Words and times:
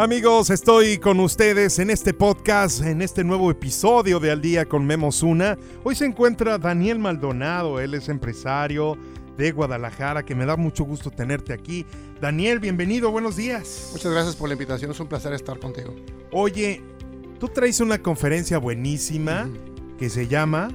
Amigos, 0.00 0.48
estoy 0.48 0.96
con 0.96 1.20
ustedes 1.20 1.78
en 1.78 1.90
este 1.90 2.14
podcast, 2.14 2.80
en 2.80 3.02
este 3.02 3.22
nuevo 3.22 3.50
episodio 3.50 4.18
de 4.18 4.30
Al 4.30 4.40
Día 4.40 4.64
con 4.64 4.86
Memo 4.86 5.12
Zuna. 5.12 5.58
Hoy 5.84 5.94
se 5.94 6.06
encuentra 6.06 6.56
Daniel 6.56 6.98
Maldonado, 6.98 7.78
él 7.78 7.92
es 7.92 8.08
empresario 8.08 8.96
de 9.36 9.52
Guadalajara, 9.52 10.24
que 10.24 10.34
me 10.34 10.46
da 10.46 10.56
mucho 10.56 10.84
gusto 10.84 11.10
tenerte 11.10 11.52
aquí. 11.52 11.84
Daniel, 12.18 12.60
bienvenido, 12.60 13.10
buenos 13.10 13.36
días. 13.36 13.90
Muchas 13.92 14.10
gracias 14.10 14.36
por 14.36 14.48
la 14.48 14.54
invitación, 14.54 14.90
es 14.90 15.00
un 15.00 15.06
placer 15.06 15.34
estar 15.34 15.58
contigo. 15.58 15.94
Oye, 16.32 16.80
tú 17.38 17.48
traes 17.48 17.78
una 17.80 17.98
conferencia 17.98 18.56
buenísima 18.56 19.50
que 19.98 20.08
se 20.08 20.26
llama 20.28 20.68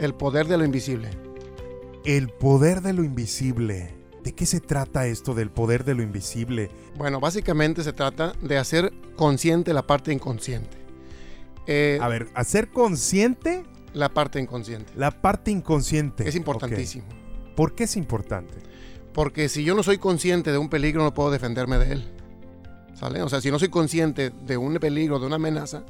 El 0.00 0.14
poder 0.14 0.48
de 0.48 0.58
lo 0.58 0.64
invisible. 0.64 1.10
El 2.04 2.28
poder 2.28 2.80
de 2.80 2.92
lo 2.92 3.04
invisible. 3.04 3.97
¿De 4.28 4.34
qué 4.34 4.44
se 4.44 4.60
trata 4.60 5.06
esto 5.06 5.32
del 5.32 5.50
poder 5.50 5.86
de 5.86 5.94
lo 5.94 6.02
invisible? 6.02 6.70
Bueno, 6.98 7.18
básicamente 7.18 7.82
se 7.82 7.94
trata 7.94 8.34
de 8.42 8.58
hacer 8.58 8.92
consciente 9.16 9.72
la 9.72 9.86
parte 9.86 10.12
inconsciente. 10.12 10.76
Eh, 11.66 11.98
a 11.98 12.08
ver, 12.08 12.28
hacer 12.34 12.68
consciente 12.68 13.64
la 13.94 14.10
parte 14.10 14.38
inconsciente. 14.38 14.92
La 14.96 15.10
parte 15.10 15.50
inconsciente. 15.50 16.28
Es 16.28 16.34
importantísimo. 16.34 17.06
¿Por 17.56 17.74
qué 17.74 17.84
es 17.84 17.96
importante? 17.96 18.52
Porque 19.14 19.48
si 19.48 19.64
yo 19.64 19.74
no 19.74 19.82
soy 19.82 19.96
consciente 19.96 20.52
de 20.52 20.58
un 20.58 20.68
peligro, 20.68 21.02
no 21.02 21.14
puedo 21.14 21.30
defenderme 21.30 21.78
de 21.78 21.92
él. 21.92 22.04
¿Sale? 22.96 23.22
O 23.22 23.30
sea, 23.30 23.40
si 23.40 23.50
no 23.50 23.58
soy 23.58 23.70
consciente 23.70 24.28
de 24.28 24.58
un 24.58 24.74
peligro, 24.74 25.18
de 25.18 25.24
una 25.24 25.36
amenaza, 25.36 25.84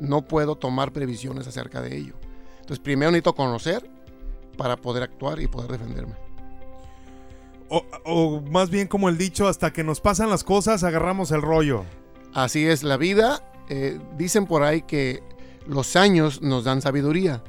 no 0.00 0.26
puedo 0.26 0.56
tomar 0.56 0.90
previsiones 0.90 1.46
acerca 1.46 1.80
de 1.82 1.96
ello. 1.96 2.14
Entonces, 2.62 2.80
primero 2.80 3.12
necesito 3.12 3.36
conocer 3.36 3.88
para 4.56 4.76
poder 4.76 5.04
actuar 5.04 5.40
y 5.40 5.46
poder 5.46 5.70
defenderme. 5.70 6.25
O, 7.68 8.40
más 8.50 8.70
bien 8.70 8.86
como 8.86 9.08
el 9.08 9.18
dicho, 9.18 9.48
hasta 9.48 9.72
que 9.72 9.82
nos 9.82 10.00
pasan 10.00 10.30
las 10.30 10.44
cosas, 10.44 10.84
agarramos 10.84 11.32
el 11.32 11.42
rollo. 11.42 11.84
Así 12.32 12.66
es, 12.66 12.82
la 12.82 12.96
vida, 12.96 13.42
eh, 13.68 13.98
dicen 14.16 14.46
por 14.46 14.62
ahí 14.62 14.82
que 14.82 15.22
los 15.66 15.96
años 15.96 16.42
nos 16.42 16.64
dan 16.64 16.82
sabiduría. 16.82 17.42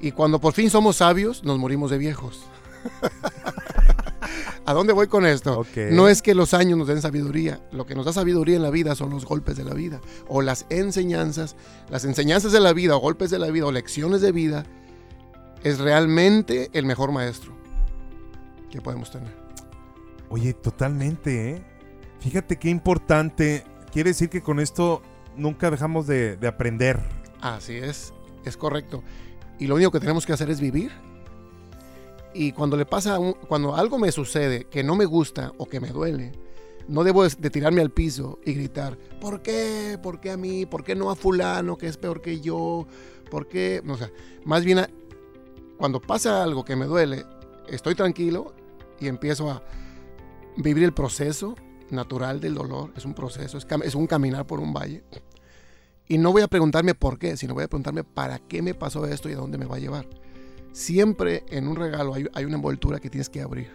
Y 0.00 0.12
cuando 0.12 0.40
por 0.40 0.52
fin 0.52 0.68
somos 0.68 0.96
sabios, 0.96 1.44
nos 1.44 1.58
morimos 1.58 1.90
de 1.90 1.98
viejos. 1.98 2.44
¿A 4.64 4.74
dónde 4.74 4.92
voy 4.92 5.08
con 5.08 5.26
esto? 5.26 5.66
No 5.90 6.08
es 6.08 6.22
que 6.22 6.34
los 6.34 6.54
años 6.54 6.78
nos 6.78 6.88
den 6.88 7.02
sabiduría. 7.02 7.60
Lo 7.72 7.84
que 7.84 7.94
nos 7.94 8.06
da 8.06 8.12
sabiduría 8.12 8.56
en 8.56 8.62
la 8.62 8.70
vida 8.70 8.94
son 8.94 9.10
los 9.10 9.24
golpes 9.24 9.56
de 9.56 9.64
la 9.64 9.74
vida. 9.74 10.00
O 10.28 10.40
las 10.40 10.66
enseñanzas. 10.70 11.56
Las 11.90 12.04
enseñanzas 12.04 12.52
de 12.52 12.60
la 12.60 12.72
vida, 12.72 12.96
o 12.96 13.00
golpes 13.00 13.30
de 13.30 13.38
la 13.38 13.50
vida, 13.50 13.66
o 13.66 13.72
lecciones 13.72 14.20
de 14.20 14.30
vida, 14.30 14.64
es 15.64 15.78
realmente 15.78 16.70
el 16.72 16.86
mejor 16.86 17.12
maestro 17.12 17.52
que 18.70 18.80
podemos 18.80 19.10
tener. 19.10 19.41
Oye, 20.32 20.54
totalmente, 20.54 21.50
¿eh? 21.50 21.62
Fíjate 22.20 22.58
qué 22.58 22.70
importante. 22.70 23.64
Quiere 23.92 24.10
decir 24.10 24.30
que 24.30 24.40
con 24.40 24.60
esto 24.60 25.02
nunca 25.36 25.70
dejamos 25.70 26.06
de, 26.06 26.38
aprender. 26.46 27.00
Así 27.42 27.76
es, 27.76 28.14
es 28.46 28.56
correcto. 28.56 29.04
Y 29.58 29.66
lo 29.66 29.74
único 29.74 29.90
que 29.90 30.00
tenemos 30.00 30.24
que 30.24 30.32
hacer 30.32 30.48
es 30.48 30.58
vivir. 30.58 30.90
Y 32.32 32.52
cuando 32.52 32.78
le 32.78 32.86
pasa, 32.86 33.18
cuando 33.46 33.76
algo 33.76 33.98
me 33.98 34.10
sucede 34.10 34.64
que 34.64 34.82
no 34.82 34.96
me 34.96 35.04
gusta 35.04 35.52
o 35.58 35.66
que 35.66 35.80
me 35.80 35.88
duele, 35.88 36.32
no 36.88 37.04
debo 37.04 37.28
de 37.28 37.50
tirarme 37.50 37.82
al 37.82 37.90
piso 37.90 38.38
y 38.42 38.54
gritar, 38.54 38.96
¿por 39.20 39.42
qué? 39.42 39.98
¿Por 40.02 40.18
qué 40.18 40.30
a 40.30 40.38
mí? 40.38 40.64
¿Por 40.64 40.82
qué 40.82 40.94
no 40.94 41.10
a 41.10 41.14
fulano 41.14 41.76
que 41.76 41.88
es 41.88 41.98
peor 41.98 42.22
que 42.22 42.40
yo? 42.40 42.86
¿Por 43.30 43.48
qué? 43.48 43.82
O 43.86 43.98
sea, 43.98 44.10
más 44.46 44.64
bien 44.64 44.80
cuando 45.76 46.00
pasa 46.00 46.42
algo 46.42 46.64
que 46.64 46.74
me 46.74 46.86
duele, 46.86 47.26
estoy 47.68 47.94
tranquilo 47.94 48.54
y 48.98 49.08
empiezo 49.08 49.50
a, 49.50 49.62
vivir 50.56 50.84
el 50.84 50.92
proceso 50.92 51.54
natural 51.90 52.40
del 52.40 52.54
dolor, 52.54 52.92
es 52.96 53.04
un 53.04 53.14
proceso, 53.14 53.58
es, 53.58 53.94
un 53.94 54.06
caminar 54.06 54.46
por 54.46 54.60
un 54.60 54.72
valle. 54.72 55.04
Y 56.08 56.18
no 56.18 56.32
voy 56.32 56.42
a 56.42 56.48
preguntarme 56.48 56.94
por 56.94 57.18
qué, 57.18 57.36
sino 57.36 57.54
voy 57.54 57.64
a 57.64 57.68
preguntarme 57.68 58.04
para 58.04 58.38
qué 58.38 58.62
me 58.62 58.74
pasó 58.74 59.06
esto 59.06 59.28
y 59.28 59.32
a 59.32 59.36
dónde 59.36 59.58
me 59.58 59.66
va 59.66 59.76
a 59.76 59.78
llevar. 59.78 60.08
Siempre 60.72 61.44
en 61.50 61.68
un 61.68 61.76
regalo 61.76 62.14
hay, 62.14 62.44
una 62.44 62.56
envoltura 62.56 62.98
que 62.98 63.10
tienes 63.10 63.28
que 63.28 63.40
abrir. 63.40 63.70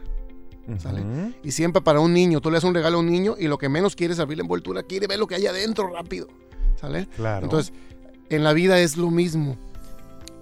¿sale? 0.79 1.33
Y 1.43 1.51
siempre 1.51 1.81
para 1.81 1.99
un 1.99 2.13
niño, 2.13 2.41
tú 2.41 2.49
le 2.49 2.55
das 2.55 2.63
un 2.63 2.73
regalo 2.73 2.97
a 2.97 2.99
un 2.99 3.09
niño 3.09 3.35
y 3.39 3.47
lo 3.47 3.57
que 3.57 3.69
menos 3.69 3.95
quiere 3.95 4.13
es 4.13 4.19
abrir 4.19 4.37
la 4.37 4.43
envoltura, 4.43 4.83
quiere 4.83 5.07
ver 5.07 5.19
lo 5.19 5.27
que 5.27 5.35
hay 5.35 5.45
adentro 5.45 5.87
rápido. 5.87 6.27
¿Sale? 6.75 7.07
Claro. 7.15 7.45
Entonces, 7.45 7.73
en 8.29 8.43
la 8.43 8.53
vida 8.53 8.79
es 8.79 8.97
lo 8.97 9.09
mismo. 9.09 9.57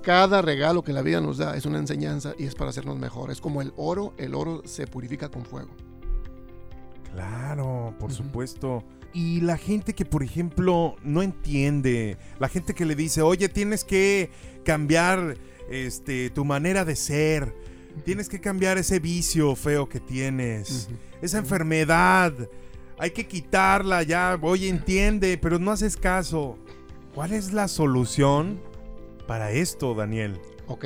Cada 0.01 0.41
regalo 0.41 0.83
que 0.83 0.93
la 0.93 1.01
vida 1.01 1.21
nos 1.21 1.37
da 1.37 1.55
es 1.55 1.65
una 1.65 1.79
enseñanza 1.79 2.33
y 2.37 2.45
es 2.45 2.55
para 2.55 2.69
hacernos 2.69 2.97
mejores. 2.97 3.37
Es 3.37 3.41
como 3.41 3.61
el 3.61 3.73
oro, 3.75 4.13
el 4.17 4.35
oro 4.35 4.61
se 4.65 4.87
purifica 4.87 5.29
con 5.29 5.45
fuego. 5.45 5.69
Claro, 7.15 7.95
por 7.97 8.11
supuesto. 8.11 8.83
Y 9.13 9.39
la 9.39 9.55
gente 9.55 9.93
que, 9.93 10.03
por 10.03 10.21
ejemplo, 10.21 10.97
no 11.01 11.21
entiende, 11.21 12.17
la 12.39 12.49
gente 12.49 12.73
que 12.73 12.83
le 12.83 12.95
dice, 12.95 13.21
oye, 13.21 13.47
tienes 13.47 13.85
que 13.85 14.29
cambiar 14.65 15.37
este, 15.69 16.29
tu 16.31 16.43
manera 16.43 16.83
de 16.83 16.97
ser, 16.97 17.55
tienes 18.03 18.27
que 18.27 18.41
cambiar 18.41 18.77
ese 18.77 18.99
vicio 18.99 19.55
feo 19.55 19.87
que 19.87 20.01
tienes, 20.01 20.89
esa 21.21 21.37
enfermedad, 21.37 22.33
hay 22.97 23.11
que 23.11 23.25
quitarla 23.25 24.03
ya, 24.03 24.37
oye, 24.41 24.67
entiende, 24.67 25.37
pero 25.37 25.57
no 25.57 25.71
haces 25.71 25.95
caso. 25.95 26.57
¿Cuál 27.13 27.31
es 27.31 27.53
la 27.53 27.69
solución 27.69 28.59
para 29.25 29.51
esto, 29.51 29.95
Daniel? 29.95 30.37
Ok, 30.67 30.85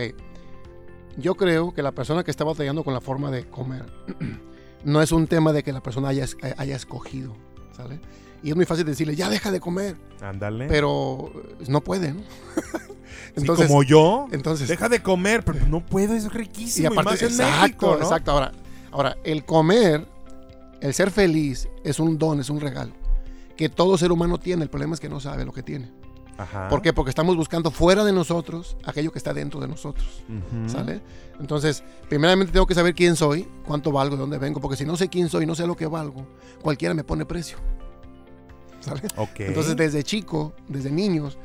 yo 1.17 1.33
creo 1.33 1.73
que 1.73 1.81
la 1.81 1.93
persona 1.93 2.23
que 2.23 2.29
está 2.29 2.43
batallando 2.43 2.83
con 2.83 2.93
la 2.93 3.01
forma 3.01 3.31
de 3.31 3.49
comer 3.49 3.87
no 4.83 5.01
es 5.01 5.11
un 5.11 5.27
tema 5.27 5.53
de 5.53 5.63
que 5.63 5.71
la 5.71 5.81
persona 5.81 6.09
haya, 6.09 6.25
haya 6.57 6.75
escogido, 6.75 7.35
¿sale? 7.75 7.99
Y 8.41 8.49
es 8.49 8.55
muy 8.55 8.65
fácil 8.65 8.85
decirle, 8.85 9.15
ya 9.15 9.29
deja 9.29 9.51
de 9.51 9.59
comer. 9.59 9.97
Ándale. 10.21 10.67
Pero 10.67 11.31
no 11.67 11.81
puede, 11.81 12.13
¿no? 12.13 12.21
entonces, 13.35 13.67
como 13.67 13.83
yo, 13.83 14.27
entonces, 14.31 14.67
deja 14.67 14.87
de 14.87 15.01
comer, 15.01 15.43
pero 15.43 15.65
no 15.67 15.85
puedo, 15.85 16.13
es 16.15 16.31
riquísimo. 16.31 16.89
Y 16.89 16.97
aparte, 16.97 17.25
exacto, 17.25 17.97
exacto. 17.97 18.31
Ahora, 18.31 18.51
ahora, 18.91 19.17
el 19.23 19.43
comer, 19.43 20.05
el 20.81 20.93
ser 20.93 21.11
feliz, 21.11 21.67
es 21.83 21.99
un 21.99 22.17
don, 22.17 22.39
es 22.39 22.49
un 22.49 22.61
regalo. 22.61 22.93
Que 23.57 23.67
todo 23.67 23.97
ser 23.97 24.11
humano 24.11 24.37
tiene. 24.37 24.63
El 24.63 24.69
problema 24.69 24.93
es 24.93 25.01
que 25.01 25.09
no 25.09 25.19
sabe 25.19 25.43
lo 25.43 25.51
que 25.51 25.63
tiene. 25.63 25.91
¿Por 26.69 26.81
qué? 26.81 26.93
Porque 26.93 27.09
estamos 27.09 27.35
buscando 27.35 27.71
fuera 27.71 28.03
de 28.03 28.13
nosotros 28.13 28.77
aquello 28.85 29.11
que 29.11 29.17
está 29.17 29.33
dentro 29.33 29.59
de 29.59 29.67
nosotros. 29.67 30.23
¿Sale? 30.67 31.01
Entonces, 31.39 31.83
primeramente 32.07 32.53
tengo 32.53 32.65
que 32.65 32.75
saber 32.75 32.93
quién 32.93 33.15
soy, 33.15 33.47
cuánto 33.65 33.91
valgo, 33.91 34.15
de 34.15 34.21
dónde 34.21 34.37
vengo, 34.37 34.59
porque 34.59 34.77
si 34.77 34.85
no 34.85 34.95
sé 34.95 35.09
quién 35.09 35.29
soy, 35.29 35.45
no 35.45 35.55
sé 35.55 35.67
lo 35.67 35.75
que 35.75 35.85
valgo, 35.85 36.25
cualquiera 36.61 36.93
me 36.93 37.03
pone 37.03 37.25
precio. 37.25 37.57
¿Sale? 38.79 39.01
Entonces, 39.37 39.75
desde 39.75 40.03
chico, 40.03 40.53
desde 40.67 40.91
niños, 40.91 41.37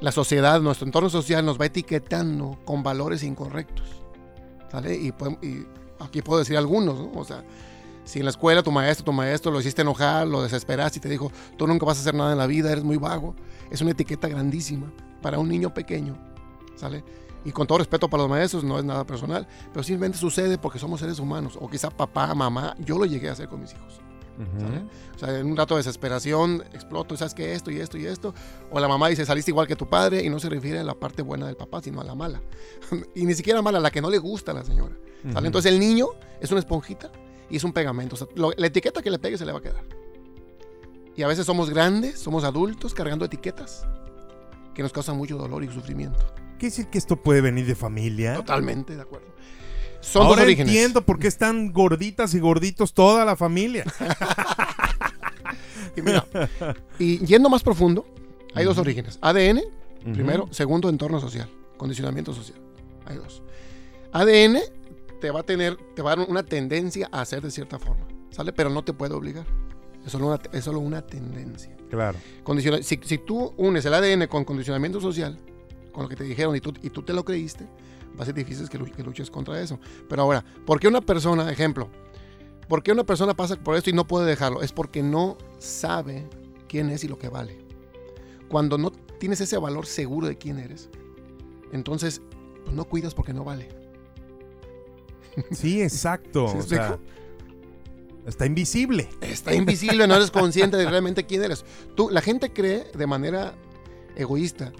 la 0.00 0.10
sociedad, 0.10 0.60
nuestro 0.60 0.86
entorno 0.86 1.08
social 1.08 1.44
nos 1.44 1.60
va 1.60 1.66
etiquetando 1.66 2.58
con 2.64 2.82
valores 2.82 3.22
incorrectos. 3.22 3.86
¿Sale? 4.70 4.96
Y, 4.96 5.08
y 5.46 5.66
aquí 6.00 6.22
puedo 6.22 6.40
decir 6.40 6.56
algunos, 6.56 6.98
¿no? 6.98 7.12
O 7.14 7.24
sea, 7.24 7.44
si 8.04 8.18
en 8.18 8.24
la 8.24 8.30
escuela 8.30 8.62
tu 8.62 8.72
maestro, 8.72 9.04
tu 9.04 9.12
maestro 9.12 9.52
lo 9.52 9.60
hiciste 9.60 9.82
enojar, 9.82 10.26
lo 10.26 10.42
desesperaste 10.42 10.98
y 10.98 11.02
te 11.02 11.08
dijo, 11.08 11.30
tú 11.56 11.66
nunca 11.66 11.86
vas 11.86 11.98
a 11.98 12.00
hacer 12.00 12.14
nada 12.14 12.32
en 12.32 12.38
la 12.38 12.46
vida, 12.46 12.72
eres 12.72 12.84
muy 12.84 12.96
vago, 12.96 13.34
es 13.70 13.80
una 13.80 13.92
etiqueta 13.92 14.28
grandísima 14.28 14.92
para 15.20 15.38
un 15.38 15.48
niño 15.48 15.72
pequeño, 15.72 16.16
¿sale? 16.74 17.04
Y 17.44 17.52
con 17.52 17.66
todo 17.66 17.78
respeto 17.78 18.08
para 18.08 18.22
los 18.24 18.30
maestros, 18.30 18.64
no 18.64 18.78
es 18.78 18.84
nada 18.84 19.04
personal, 19.04 19.46
pero 19.72 19.82
simplemente 19.82 20.18
sucede 20.18 20.58
porque 20.58 20.78
somos 20.78 21.00
seres 21.00 21.18
humanos, 21.18 21.56
o 21.60 21.68
quizá 21.68 21.90
papá, 21.90 22.34
mamá, 22.34 22.76
yo 22.78 22.98
lo 22.98 23.04
llegué 23.04 23.28
a 23.28 23.32
hacer 23.32 23.48
con 23.48 23.60
mis 23.60 23.72
hijos. 23.72 24.00
O 25.14 25.18
sea, 25.18 25.38
en 25.38 25.46
un 25.46 25.56
rato 25.56 25.74
de 25.74 25.80
desesperación 25.80 26.64
exploto, 26.72 27.16
¿sabes 27.16 27.34
qué? 27.34 27.52
Esto 27.52 27.70
y 27.70 27.78
esto 27.78 27.98
y 27.98 28.06
esto. 28.06 28.34
O 28.70 28.80
la 28.80 28.88
mamá 28.88 29.08
dice, 29.08 29.24
saliste 29.24 29.50
igual 29.50 29.68
que 29.68 29.76
tu 29.76 29.86
padre 29.86 30.24
y 30.24 30.30
no 30.30 30.40
se 30.40 30.48
refiere 30.48 30.80
a 30.80 30.84
la 30.84 30.94
parte 30.94 31.22
buena 31.22 31.46
del 31.46 31.54
papá, 31.54 31.80
sino 31.82 32.00
a 32.00 32.04
la 32.04 32.14
mala. 32.14 32.40
y 33.14 33.24
ni 33.24 33.34
siquiera 33.34 33.62
mala, 33.62 33.78
la 33.78 33.90
que 33.90 34.00
no 34.00 34.10
le 34.10 34.18
gusta 34.18 34.50
a 34.50 34.54
la 34.54 34.64
señora. 34.64 34.96
Entonces 35.22 35.70
el 35.70 35.78
niño 35.78 36.08
es 36.40 36.50
una 36.50 36.58
esponjita 36.58 37.12
y 37.52 37.56
es 37.56 37.64
un 37.64 37.72
pegamento. 37.74 38.16
la 38.56 38.66
etiqueta 38.66 39.02
que 39.02 39.10
le 39.10 39.18
pegue 39.18 39.36
se 39.36 39.44
le 39.44 39.52
va 39.52 39.58
a 39.58 39.62
quedar. 39.62 39.84
Y 41.14 41.22
a 41.22 41.28
veces 41.28 41.44
somos 41.44 41.68
grandes, 41.68 42.18
somos 42.18 42.44
adultos 42.44 42.94
cargando 42.94 43.26
etiquetas 43.26 43.86
que 44.74 44.82
nos 44.82 44.90
causan 44.90 45.18
mucho 45.18 45.36
dolor 45.36 45.62
y 45.62 45.70
sufrimiento. 45.70 46.18
¿Qué 46.58 46.66
decir 46.66 46.86
que 46.86 46.96
esto 46.96 47.16
puede 47.16 47.42
venir 47.42 47.66
de 47.66 47.74
familia? 47.74 48.36
Totalmente, 48.36 48.96
de 48.96 49.02
acuerdo. 49.02 49.26
Son 50.00 50.26
Ahora 50.26 50.44
entiendo 50.44 51.04
por 51.04 51.18
qué 51.18 51.28
están 51.28 51.72
gorditas 51.72 52.32
y 52.32 52.40
gorditos 52.40 52.94
toda 52.94 53.26
la 53.26 53.36
familia. 53.36 53.84
y, 55.96 56.00
mira, 56.00 56.26
y 56.98 57.18
yendo 57.18 57.50
más 57.50 57.62
profundo, 57.62 58.06
hay 58.54 58.64
dos 58.64 58.78
orígenes. 58.78 59.18
ADN, 59.20 59.60
primero. 60.14 60.48
Segundo, 60.50 60.88
entorno 60.88 61.20
social, 61.20 61.50
condicionamiento 61.76 62.32
social. 62.32 62.58
Hay 63.04 63.18
dos. 63.18 63.42
ADN 64.12 64.58
te 65.22 65.30
va 65.30 65.40
a 65.40 65.42
tener, 65.44 65.76
te 65.94 66.02
va 66.02 66.12
a 66.12 66.16
dar 66.16 66.28
una 66.28 66.42
tendencia 66.42 67.08
a 67.12 67.20
hacer 67.20 67.42
de 67.42 67.50
cierta 67.52 67.78
forma, 67.78 68.08
¿sale? 68.30 68.52
Pero 68.52 68.70
no 68.70 68.82
te 68.82 68.92
puede 68.92 69.14
obligar. 69.14 69.46
Es 70.04 70.10
solo 70.10 70.26
una, 70.26 70.40
es 70.52 70.64
solo 70.64 70.80
una 70.80 71.00
tendencia. 71.00 71.76
Claro. 71.90 72.18
si, 72.82 72.98
si, 73.02 73.18
tú 73.18 73.54
unes 73.56 73.84
el 73.84 73.94
ADN 73.94 74.26
con 74.26 74.44
condicionamiento 74.44 75.00
social, 75.00 75.38
con 75.92 76.02
lo 76.02 76.08
que 76.08 76.16
te 76.16 76.24
dijeron 76.24 76.56
y 76.56 76.60
tú, 76.60 76.74
y 76.82 76.90
tú 76.90 77.02
te 77.02 77.12
lo 77.12 77.24
creíste, 77.24 77.68
va 78.18 78.24
a 78.24 78.26
ser 78.26 78.34
difícil 78.34 78.68
que, 78.68 78.78
que 78.78 79.02
luches 79.04 79.30
contra 79.30 79.60
eso. 79.60 79.78
Pero 80.08 80.22
ahora, 80.22 80.44
¿por 80.66 80.80
qué 80.80 80.88
una 80.88 81.00
persona, 81.00 81.52
ejemplo, 81.52 81.88
por 82.68 82.82
qué 82.82 82.90
una 82.90 83.04
persona 83.04 83.32
pasa 83.32 83.54
por 83.54 83.76
esto 83.76 83.90
y 83.90 83.92
no 83.92 84.08
puede 84.08 84.26
dejarlo? 84.26 84.60
Es 84.60 84.72
porque 84.72 85.04
no 85.04 85.38
sabe 85.60 86.26
quién 86.66 86.90
es 86.90 87.04
y 87.04 87.08
lo 87.08 87.16
que 87.16 87.28
vale. 87.28 87.64
Cuando 88.48 88.76
no 88.76 88.90
tienes 88.90 89.40
ese 89.40 89.56
valor 89.56 89.86
seguro 89.86 90.26
de 90.26 90.36
quién 90.36 90.58
eres, 90.58 90.90
entonces 91.70 92.22
pues 92.64 92.74
no 92.74 92.86
cuidas 92.86 93.14
porque 93.14 93.32
no 93.32 93.44
vale. 93.44 93.81
Sí, 95.50 95.82
exacto. 95.82 96.46
está 98.26 98.46
invisible. 98.46 99.08
Está 99.20 99.54
invisible, 99.54 100.06
no 100.06 100.14
eres 100.14 100.30
consciente 100.30 100.76
de 100.76 100.88
realmente 100.88 101.24
quién 101.24 101.42
eres. 101.42 101.64
Tú, 101.96 102.10
la 102.10 102.20
gente 102.20 102.52
cree 102.52 102.90
de 102.94 103.06
manera 103.06 103.54
egoísta, 104.16 104.72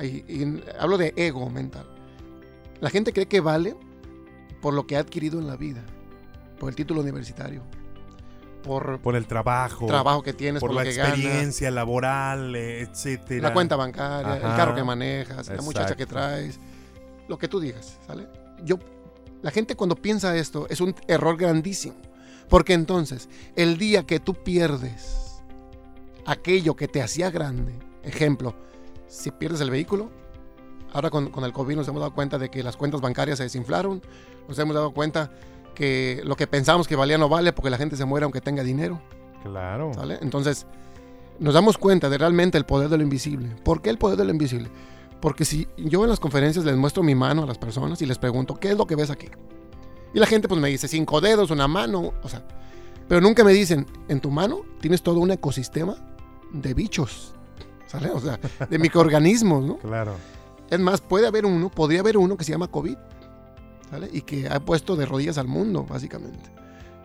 y 0.00 0.62
hablo 0.78 0.98
de 0.98 1.12
ego 1.16 1.48
mental. 1.50 1.86
La 2.80 2.90
gente 2.90 3.12
cree 3.12 3.26
que 3.26 3.40
vale 3.40 3.74
por 4.60 4.74
lo 4.74 4.86
que 4.86 4.96
ha 4.96 5.00
adquirido 5.00 5.38
en 5.38 5.46
la 5.46 5.56
vida, 5.56 5.82
por 6.58 6.68
el 6.68 6.76
título 6.76 7.00
universitario, 7.00 7.62
por, 8.62 9.00
por 9.00 9.16
el 9.16 9.26
trabajo, 9.26 9.86
trabajo 9.86 10.22
que 10.22 10.32
tienes, 10.32 10.60
por, 10.60 10.74
la 10.74 10.84
experiencia 10.84 11.70
laboral, 11.70 12.54
etcétera. 12.54 13.48
La 13.48 13.54
cuenta 13.54 13.76
bancaria, 13.76 14.36
el 14.36 14.42
carro 14.42 14.74
que 14.74 14.84
manejas, 14.84 15.48
la 15.48 15.62
muchacha 15.62 15.96
que 15.96 16.04
traes, 16.04 16.58
lo 17.28 17.38
que 17.38 17.48
tú 17.48 17.60
digas, 17.60 17.98
¿sale? 18.06 18.26
Yo, 18.62 18.78
la 19.46 19.52
gente 19.52 19.76
cuando 19.76 19.94
piensa 19.94 20.36
esto 20.36 20.66
es 20.70 20.80
un 20.80 20.92
error 21.06 21.36
grandísimo, 21.36 21.94
porque 22.48 22.72
entonces 22.72 23.28
el 23.54 23.78
día 23.78 24.02
que 24.02 24.18
tú 24.18 24.34
pierdes 24.34 25.40
aquello 26.24 26.74
que 26.74 26.88
te 26.88 27.00
hacía 27.00 27.30
grande, 27.30 27.72
ejemplo, 28.02 28.56
si 29.06 29.30
pierdes 29.30 29.60
el 29.60 29.70
vehículo, 29.70 30.10
ahora 30.92 31.10
con, 31.10 31.30
con 31.30 31.44
el 31.44 31.52
COVID 31.52 31.76
nos 31.76 31.86
hemos 31.86 32.00
dado 32.00 32.12
cuenta 32.12 32.38
de 32.38 32.48
que 32.48 32.64
las 32.64 32.76
cuentas 32.76 33.00
bancarias 33.00 33.38
se 33.38 33.44
desinflaron, 33.44 34.02
nos 34.48 34.58
hemos 34.58 34.74
dado 34.74 34.90
cuenta 34.90 35.30
que 35.76 36.22
lo 36.24 36.34
que 36.34 36.48
pensamos 36.48 36.88
que 36.88 36.96
valía 36.96 37.16
no 37.16 37.28
vale 37.28 37.52
porque 37.52 37.70
la 37.70 37.78
gente 37.78 37.96
se 37.96 38.04
muere 38.04 38.24
aunque 38.24 38.40
tenga 38.40 38.64
dinero. 38.64 39.00
Claro. 39.44 39.94
¿Sale? 39.94 40.18
Entonces, 40.22 40.66
nos 41.38 41.54
damos 41.54 41.78
cuenta 41.78 42.10
de 42.10 42.18
realmente 42.18 42.58
el 42.58 42.66
poder 42.66 42.88
de 42.88 42.96
lo 42.96 43.04
invisible. 43.04 43.48
¿Por 43.62 43.80
qué 43.80 43.90
el 43.90 43.98
poder 43.98 44.18
de 44.18 44.24
lo 44.24 44.32
invisible? 44.32 44.70
Porque 45.20 45.44
si 45.44 45.66
yo 45.76 46.04
en 46.04 46.10
las 46.10 46.20
conferencias 46.20 46.64
les 46.64 46.76
muestro 46.76 47.02
mi 47.02 47.14
mano 47.14 47.42
a 47.42 47.46
las 47.46 47.58
personas 47.58 48.00
y 48.02 48.06
les 48.06 48.18
pregunto, 48.18 48.56
¿qué 48.56 48.70
es 48.70 48.76
lo 48.76 48.86
que 48.86 48.96
ves 48.96 49.10
aquí? 49.10 49.28
Y 50.14 50.18
la 50.18 50.26
gente 50.26 50.48
pues 50.48 50.60
me 50.60 50.68
dice, 50.68 50.88
cinco 50.88 51.20
dedos, 51.20 51.50
una 51.50 51.68
mano, 51.68 52.12
o 52.22 52.28
sea, 52.28 52.46
pero 53.08 53.20
nunca 53.20 53.44
me 53.44 53.52
dicen, 53.52 53.86
en 54.08 54.20
tu 54.20 54.30
mano 54.30 54.62
tienes 54.80 55.02
todo 55.02 55.20
un 55.20 55.30
ecosistema 55.30 55.96
de 56.52 56.74
bichos, 56.74 57.34
¿sale? 57.86 58.10
O 58.10 58.20
sea, 58.20 58.38
de 58.68 58.78
microorganismos, 58.80 59.64
¿no? 59.64 59.78
Claro. 59.78 60.14
Es 60.70 60.80
más, 60.80 61.00
puede 61.00 61.26
haber 61.26 61.46
uno, 61.46 61.70
podría 61.70 62.00
haber 62.00 62.16
uno 62.16 62.36
que 62.36 62.44
se 62.44 62.52
llama 62.52 62.68
COVID, 62.68 62.96
y 64.12 64.22
que 64.22 64.48
ha 64.48 64.60
puesto 64.60 64.96
de 64.96 65.06
rodillas 65.06 65.38
al 65.38 65.46
mundo, 65.46 65.86
básicamente. 65.88 66.50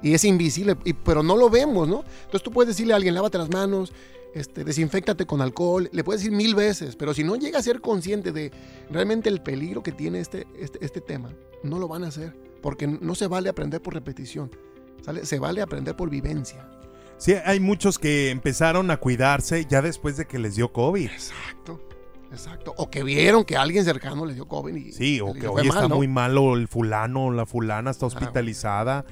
Y 0.01 0.13
es 0.13 0.23
invisible, 0.23 0.77
y, 0.83 0.93
pero 0.93 1.21
no 1.21 1.37
lo 1.37 1.49
vemos, 1.49 1.87
¿no? 1.87 2.03
Entonces 2.23 2.43
tú 2.43 2.51
puedes 2.51 2.69
decirle 2.69 2.93
a 2.93 2.95
alguien, 2.95 3.13
lávate 3.13 3.37
las 3.37 3.49
manos, 3.49 3.93
este, 4.33 4.63
desinfectate 4.63 5.25
con 5.25 5.41
alcohol, 5.41 5.89
le 5.91 6.03
puedes 6.03 6.21
decir 6.21 6.35
mil 6.35 6.55
veces, 6.55 6.95
pero 6.95 7.13
si 7.13 7.23
no 7.23 7.35
llega 7.35 7.59
a 7.59 7.63
ser 7.63 7.81
consciente 7.81 8.31
de 8.31 8.51
realmente 8.89 9.29
el 9.29 9.41
peligro 9.41 9.83
que 9.83 9.91
tiene 9.91 10.19
este, 10.19 10.47
este, 10.59 10.83
este 10.83 11.01
tema, 11.01 11.33
no 11.63 11.79
lo 11.79 11.87
van 11.87 12.03
a 12.03 12.07
hacer, 12.07 12.33
porque 12.61 12.87
no 12.87 13.15
se 13.15 13.27
vale 13.27 13.49
aprender 13.49 13.81
por 13.81 13.93
repetición, 13.93 14.51
¿sale? 15.01 15.25
Se 15.25 15.39
vale 15.39 15.61
aprender 15.61 15.95
por 15.95 16.09
vivencia. 16.09 16.67
Sí, 17.17 17.33
hay 17.45 17.59
muchos 17.59 17.99
que 17.99 18.31
empezaron 18.31 18.89
a 18.89 18.97
cuidarse 18.97 19.65
ya 19.69 19.81
después 19.81 20.17
de 20.17 20.25
que 20.25 20.39
les 20.39 20.55
dio 20.55 20.71
COVID. 20.71 21.09
Exacto. 21.09 21.79
Exacto. 22.31 22.73
O 22.77 22.89
que 22.89 23.03
vieron 23.03 23.43
que 23.43 23.57
alguien 23.57 23.83
cercano 23.83 24.25
le 24.25 24.33
dio 24.33 24.47
COVID. 24.47 24.75
Y 24.75 24.91
sí, 24.93 25.19
o 25.19 25.33
que 25.33 25.47
hoy 25.47 25.67
está 25.67 25.87
muy 25.87 26.07
malo 26.07 26.55
el 26.55 26.67
fulano, 26.67 27.31
la 27.31 27.45
fulana 27.45 27.91
está 27.91 28.05
hospitalizada. 28.05 29.05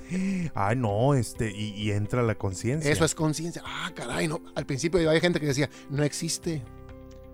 Ay, 0.53 0.75
no, 0.75 1.13
este, 1.13 1.51
y, 1.51 1.91
entra 1.91 2.23
la 2.23 2.35
conciencia. 2.35 2.91
Eso 2.91 3.05
es 3.05 3.15
conciencia. 3.15 3.61
Ah, 3.65 3.91
caray, 3.93 4.27
no. 4.27 4.41
Al 4.55 4.65
principio 4.65 4.99
había 5.07 5.19
gente 5.19 5.39
que 5.39 5.47
decía, 5.47 5.69
no 5.89 6.03
existe. 6.03 6.63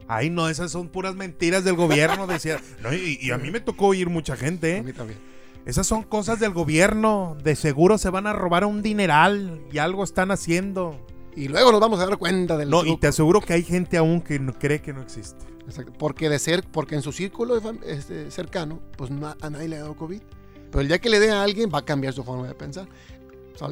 Ay, 0.08 0.30
no, 0.30 0.50
esas 0.50 0.72
son 0.72 0.90
puras 0.90 1.16
mentiras 1.16 1.64
del 1.64 1.76
gobierno, 1.76 2.28
decía. 2.28 2.60
y, 2.92 3.32
a 3.32 3.38
mí 3.38 3.52
me 3.52 3.60
tocó 3.60 3.88
oír 3.88 4.10
mucha 4.10 4.36
gente. 4.36 4.80
A 4.80 4.84
mí 4.84 4.94
también. 4.94 5.20
Esas 5.66 5.88
son 5.88 6.04
cosas 6.04 6.40
del 6.40 6.52
gobierno. 6.52 7.38
De 7.44 7.56
seguro 7.56 7.98
se 7.98 8.10
van 8.10 8.28
a 8.28 8.34
robar 8.34 8.66
un 8.66 8.82
dineral 8.82 9.62
y 9.72 9.80
algo 9.80 10.04
están 10.04 10.32
haciendo. 10.32 11.00
Y 11.36 11.48
luego 11.48 11.72
nos 11.72 11.82
vamos 11.82 12.00
a 12.00 12.06
dar 12.06 12.18
cuenta 12.18 12.56
del. 12.56 12.70
No, 12.70 12.86
y 12.86 12.98
te 12.98 13.08
aseguro 13.08 13.42
que 13.42 13.54
hay 13.54 13.64
gente 13.64 13.98
aún 13.98 14.22
que 14.22 14.40
cree 14.60 14.82
que 14.82 14.94
no 14.94 15.02
existe. 15.02 15.55
Porque 15.98 16.30
de 16.30 16.40
ser, 16.40 16.64
porque 16.64 16.96
en 16.96 17.02
su 17.02 17.12
círculo 17.12 17.60
este, 17.86 18.30
cercano, 18.32 18.80
pues 18.98 19.12
a 19.42 19.50
nadie 19.50 19.68
le 19.68 19.78
ha 19.78 19.82
dado 19.82 19.96
COVID. 19.96 20.22
Pero 20.70 20.82
el 20.82 20.88
día 20.88 21.00
que 21.00 21.10
le 21.10 21.20
dé 21.20 21.32
a 21.32 21.44
alguien 21.44 21.70
va 21.74 21.80
a 21.80 21.86
cambiar 21.86 22.14
su 22.14 22.24
forma 22.24 22.48
de 22.48 22.54
pensar. 22.54 22.88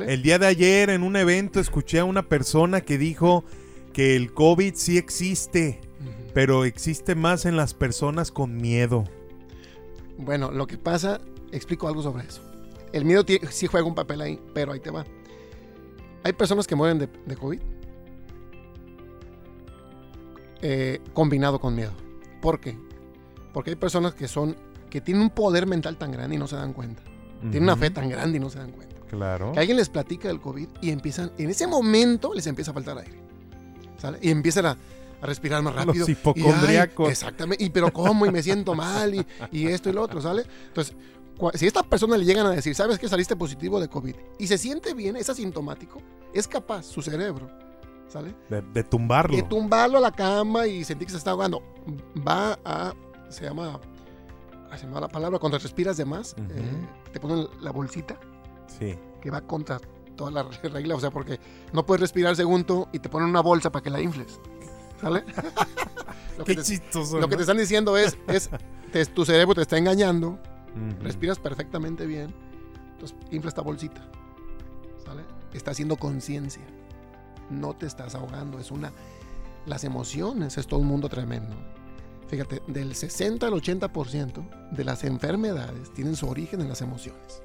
El 0.07 0.23
día 0.23 0.39
de 0.39 0.47
ayer 0.47 0.89
en 0.89 1.03
un 1.03 1.15
evento 1.15 1.59
escuché 1.59 1.99
a 1.99 2.05
una 2.05 2.23
persona 2.23 2.81
que 2.81 2.97
dijo 2.97 3.43
que 3.91 4.15
el 4.15 4.33
COVID 4.33 4.75
sí 4.75 4.97
existe, 4.97 5.81
pero 6.33 6.63
existe 6.63 7.15
más 7.15 7.45
en 7.45 7.57
las 7.57 7.73
personas 7.73 8.31
con 8.31 8.55
miedo. 8.55 9.03
Bueno, 10.17 10.51
lo 10.51 10.67
que 10.67 10.77
pasa, 10.77 11.19
explico 11.51 11.87
algo 11.87 12.01
sobre 12.01 12.25
eso. 12.25 12.41
El 12.93 13.03
miedo 13.03 13.25
sí 13.49 13.67
juega 13.67 13.85
un 13.85 13.95
papel 13.95 14.21
ahí, 14.21 14.39
pero 14.53 14.71
ahí 14.71 14.79
te 14.79 14.89
va. 14.89 15.05
Hay 16.23 16.31
personas 16.31 16.65
que 16.65 16.75
mueren 16.75 16.99
de, 16.99 17.09
de 17.25 17.35
COVID 17.35 17.59
eh, 20.65 21.01
combinado 21.13 21.59
con 21.59 21.75
miedo. 21.75 21.91
¿Por 22.41 22.61
qué? 22.61 22.77
Porque 23.51 23.71
hay 23.71 23.75
personas 23.75 24.13
que 24.13 24.29
son 24.29 24.55
que 24.89 25.01
tienen 25.01 25.21
un 25.21 25.29
poder 25.29 25.67
mental 25.67 25.97
tan 25.97 26.09
grande 26.09 26.37
y 26.37 26.39
no 26.39 26.47
se 26.47 26.55
dan 26.55 26.71
cuenta. 26.71 27.03
Tienen 27.41 27.63
una 27.63 27.75
fe 27.75 27.89
tan 27.89 28.07
grande 28.07 28.37
y 28.37 28.39
no 28.39 28.49
se 28.49 28.59
dan 28.59 28.71
cuenta. 28.71 28.95
Claro. 29.09 29.51
Que 29.51 29.59
alguien 29.59 29.75
les 29.75 29.89
platica 29.89 30.29
del 30.29 30.39
COVID 30.39 30.69
y 30.81 30.91
empiezan, 30.91 31.33
en 31.37 31.49
ese 31.49 31.67
momento 31.67 32.33
les 32.33 32.47
empieza 32.47 32.71
a 32.71 32.73
faltar 32.73 32.97
aire. 32.97 33.19
¿sale? 33.97 34.19
Y 34.21 34.29
empiezan 34.29 34.67
a, 34.67 34.77
respirar 35.21 35.61
más 35.61 35.75
rápido. 35.75 35.99
Los 36.07 36.09
hipocondriacos. 36.09 37.09
exactamente. 37.09 37.61
Y 37.61 37.69
pero 37.69 37.91
cómo, 37.91 38.25
y 38.25 38.31
me 38.31 38.41
siento 38.41 38.73
mal, 38.73 39.15
y, 39.15 39.25
y 39.51 39.67
esto 39.67 39.89
y 39.89 39.93
lo 39.93 40.01
otro, 40.01 40.21
¿sale? 40.21 40.43
Entonces, 40.67 40.95
si 41.55 41.65
a 41.65 41.67
esta 41.67 41.83
persona 41.83 42.15
le 42.15 42.23
llegan 42.23 42.45
a 42.45 42.51
decir, 42.51 42.73
sabes 42.73 42.99
que 42.99 43.09
saliste 43.09 43.35
positivo 43.35 43.81
de 43.81 43.89
COVID, 43.89 44.15
y 44.39 44.47
se 44.47 44.57
siente 44.57 44.93
bien, 44.93 45.17
es 45.17 45.29
asintomático, 45.29 46.01
es 46.33 46.47
capaz 46.47 46.83
su 46.83 47.01
cerebro 47.01 47.62
¿sale? 48.13 48.35
De, 48.47 48.83
tumbarlo. 48.83 49.35
De 49.35 49.41
tumbarlo 49.41 49.97
a 49.97 50.01
la 50.01 50.11
cama 50.11 50.67
y 50.67 50.83
sentir 50.83 51.07
que 51.07 51.11
se 51.11 51.17
está 51.17 51.31
ahogando. 51.31 51.63
Va 52.25 52.59
a, 52.63 52.93
se 53.29 53.43
llama, 53.43 53.79
se 54.75 54.85
llama 54.85 55.01
la 55.01 55.07
palabra, 55.07 55.39
cuando 55.39 55.57
respiras 55.57 55.97
de 55.97 56.05
más, 56.05 56.35
eh, 56.37 56.87
te 57.11 57.19
ponen 57.19 57.47
la 57.61 57.71
bolsita. 57.71 58.19
Sí. 58.67 58.95
Que 59.19 59.31
va 59.31 59.41
contra 59.41 59.79
toda 60.15 60.29
la 60.29 60.43
regla, 60.43 60.95
o 60.95 60.99
sea, 60.99 61.09
porque 61.09 61.39
no 61.73 61.85
puedes 61.85 62.01
respirar 62.01 62.35
segundo 62.35 62.87
y 62.93 62.99
te 62.99 63.09
ponen 63.09 63.29
una 63.29 63.41
bolsa 63.41 63.71
para 63.71 63.81
que 63.81 63.89
la 63.89 63.99
infles. 63.99 64.39
¿Sale? 65.01 65.23
lo 66.37 66.45
Qué 66.45 66.55
que 66.55 66.61
te, 66.61 66.67
chistoso. 66.67 67.19
Lo 67.19 67.27
que 67.27 67.35
te 67.35 67.41
están 67.41 67.57
diciendo 67.57 67.97
es, 67.97 68.15
es 68.27 69.13
tu 69.13 69.25
cerebro 69.25 69.55
te 69.55 69.63
está 69.63 69.79
engañando, 69.79 70.37
respiras 71.01 71.39
perfectamente 71.39 72.05
bien, 72.05 72.31
entonces 72.91 73.17
infla 73.31 73.49
esta 73.49 73.61
bolsita. 73.63 74.07
¿Sale? 75.03 75.23
Está 75.51 75.71
haciendo 75.71 75.97
conciencia 75.97 76.61
no 77.49 77.75
te 77.75 77.85
estás 77.85 78.15
ahogando, 78.15 78.59
es 78.59 78.71
una... 78.71 78.91
Las 79.65 79.83
emociones 79.85 80.57
es 80.57 80.67
todo 80.67 80.81
un 80.81 80.87
mundo 80.87 81.07
tremendo. 81.07 81.55
Fíjate, 82.27 82.61
del 82.67 82.95
60 82.95 83.47
al 83.47 83.53
80% 83.53 84.71
de 84.71 84.83
las 84.83 85.03
enfermedades 85.03 85.93
tienen 85.93 86.15
su 86.15 86.27
origen 86.27 86.61
en 86.61 86.67
las 86.67 86.81
emociones. 86.81 87.41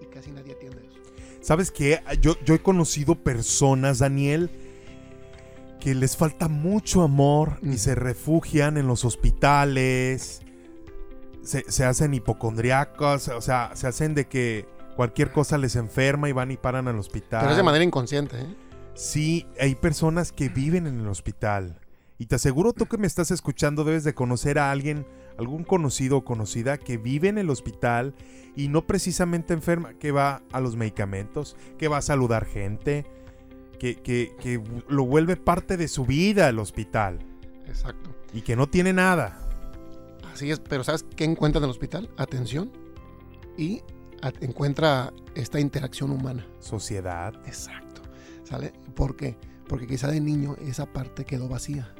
Y 0.00 0.06
casi 0.06 0.30
nadie 0.32 0.54
atiende 0.54 0.86
eso. 0.86 0.98
¿Sabes 1.40 1.70
qué? 1.70 2.02
Yo, 2.20 2.36
yo 2.44 2.54
he 2.54 2.62
conocido 2.62 3.14
personas, 3.14 4.00
Daniel, 4.00 4.50
que 5.80 5.94
les 5.94 6.16
falta 6.16 6.48
mucho 6.48 7.02
amor 7.02 7.58
y 7.62 7.78
se 7.78 7.94
refugian 7.94 8.76
en 8.76 8.86
los 8.86 9.04
hospitales, 9.04 10.42
se, 11.42 11.70
se 11.70 11.84
hacen 11.84 12.14
hipocondriacos, 12.14 13.28
o 13.28 13.40
sea, 13.40 13.70
se 13.74 13.86
hacen 13.86 14.14
de 14.14 14.26
que 14.26 14.66
cualquier 14.96 15.30
cosa 15.30 15.58
les 15.58 15.76
enferma 15.76 16.28
y 16.28 16.32
van 16.32 16.50
y 16.50 16.56
paran 16.56 16.88
al 16.88 16.98
hospital. 16.98 17.40
Pero 17.40 17.52
es 17.52 17.56
de 17.56 17.62
manera 17.62 17.84
inconsciente, 17.84 18.40
¿eh? 18.40 18.56
Sí, 18.98 19.46
hay 19.60 19.76
personas 19.76 20.32
que 20.32 20.48
viven 20.48 20.88
en 20.88 20.98
el 20.98 21.06
hospital. 21.06 21.78
Y 22.18 22.26
te 22.26 22.34
aseguro 22.34 22.72
tú 22.72 22.86
que 22.86 22.98
me 22.98 23.06
estás 23.06 23.30
escuchando 23.30 23.84
debes 23.84 24.02
de 24.02 24.12
conocer 24.12 24.58
a 24.58 24.72
alguien, 24.72 25.06
algún 25.38 25.62
conocido 25.62 26.16
o 26.16 26.24
conocida 26.24 26.78
que 26.78 26.98
vive 26.98 27.28
en 27.28 27.38
el 27.38 27.48
hospital 27.48 28.16
y 28.56 28.66
no 28.66 28.88
precisamente 28.88 29.54
enferma, 29.54 29.94
que 29.94 30.10
va 30.10 30.42
a 30.50 30.60
los 30.60 30.74
medicamentos, 30.74 31.56
que 31.78 31.86
va 31.86 31.98
a 31.98 32.02
saludar 32.02 32.44
gente, 32.44 33.06
que, 33.78 33.94
que, 34.02 34.60
lo 34.88 35.04
vuelve 35.06 35.36
parte 35.36 35.76
de 35.76 35.86
su 35.86 36.04
vida 36.04 36.48
el 36.48 36.58
hospital. 36.58 37.20
Exacto. 37.68 38.10
Y 38.32 38.40
que 38.40 38.56
no 38.56 38.68
tiene 38.68 38.92
nada. 38.92 39.38
Así 40.32 40.50
es, 40.50 40.58
pero 40.58 40.82
¿sabes 40.82 41.04
qué 41.14 41.22
encuentra 41.22 41.60
en 41.60 41.66
el 41.66 41.70
hospital? 41.70 42.10
Atención 42.16 42.72
y 43.56 43.80
encuentra 44.40 45.12
esta 45.36 45.60
interacción 45.60 46.10
humana. 46.10 46.44
Sociedad. 46.58 47.32
Exacto. 47.46 47.87
¿Sale? 48.48 48.72
¿Por 48.94 49.14
qué? 49.14 49.36
Porque 49.68 49.86
quizá 49.86 50.08
de 50.08 50.20
niño 50.20 50.56
esa 50.66 50.86
parte 50.90 51.26
quedó 51.26 51.48
vacía. 51.48 51.94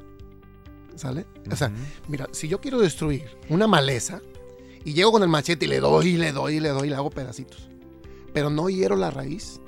¿Sale? 0.96 1.26
O 1.50 1.56
sea, 1.56 1.70
mira, 2.08 2.26
si 2.32 2.48
yo 2.48 2.58
quiero 2.60 2.80
destruir 2.80 3.26
una 3.50 3.66
maleza 3.66 4.22
y 4.82 4.94
llego 4.94 5.12
con 5.12 5.22
el 5.22 5.28
machete 5.28 5.66
y 5.66 5.68
le 5.68 5.78
doy, 5.78 6.08
y 6.08 6.16
le 6.16 6.32
doy, 6.32 6.54
y 6.54 6.60
le 6.60 6.70
doy, 6.70 6.86
y 6.86 6.90
le 6.90 6.96
hago 6.96 7.10
pedacitos, 7.10 7.68
pero 8.32 8.48
no 8.48 8.70
hiero 8.70 8.96
la 8.96 9.10
raíz, 9.10 9.60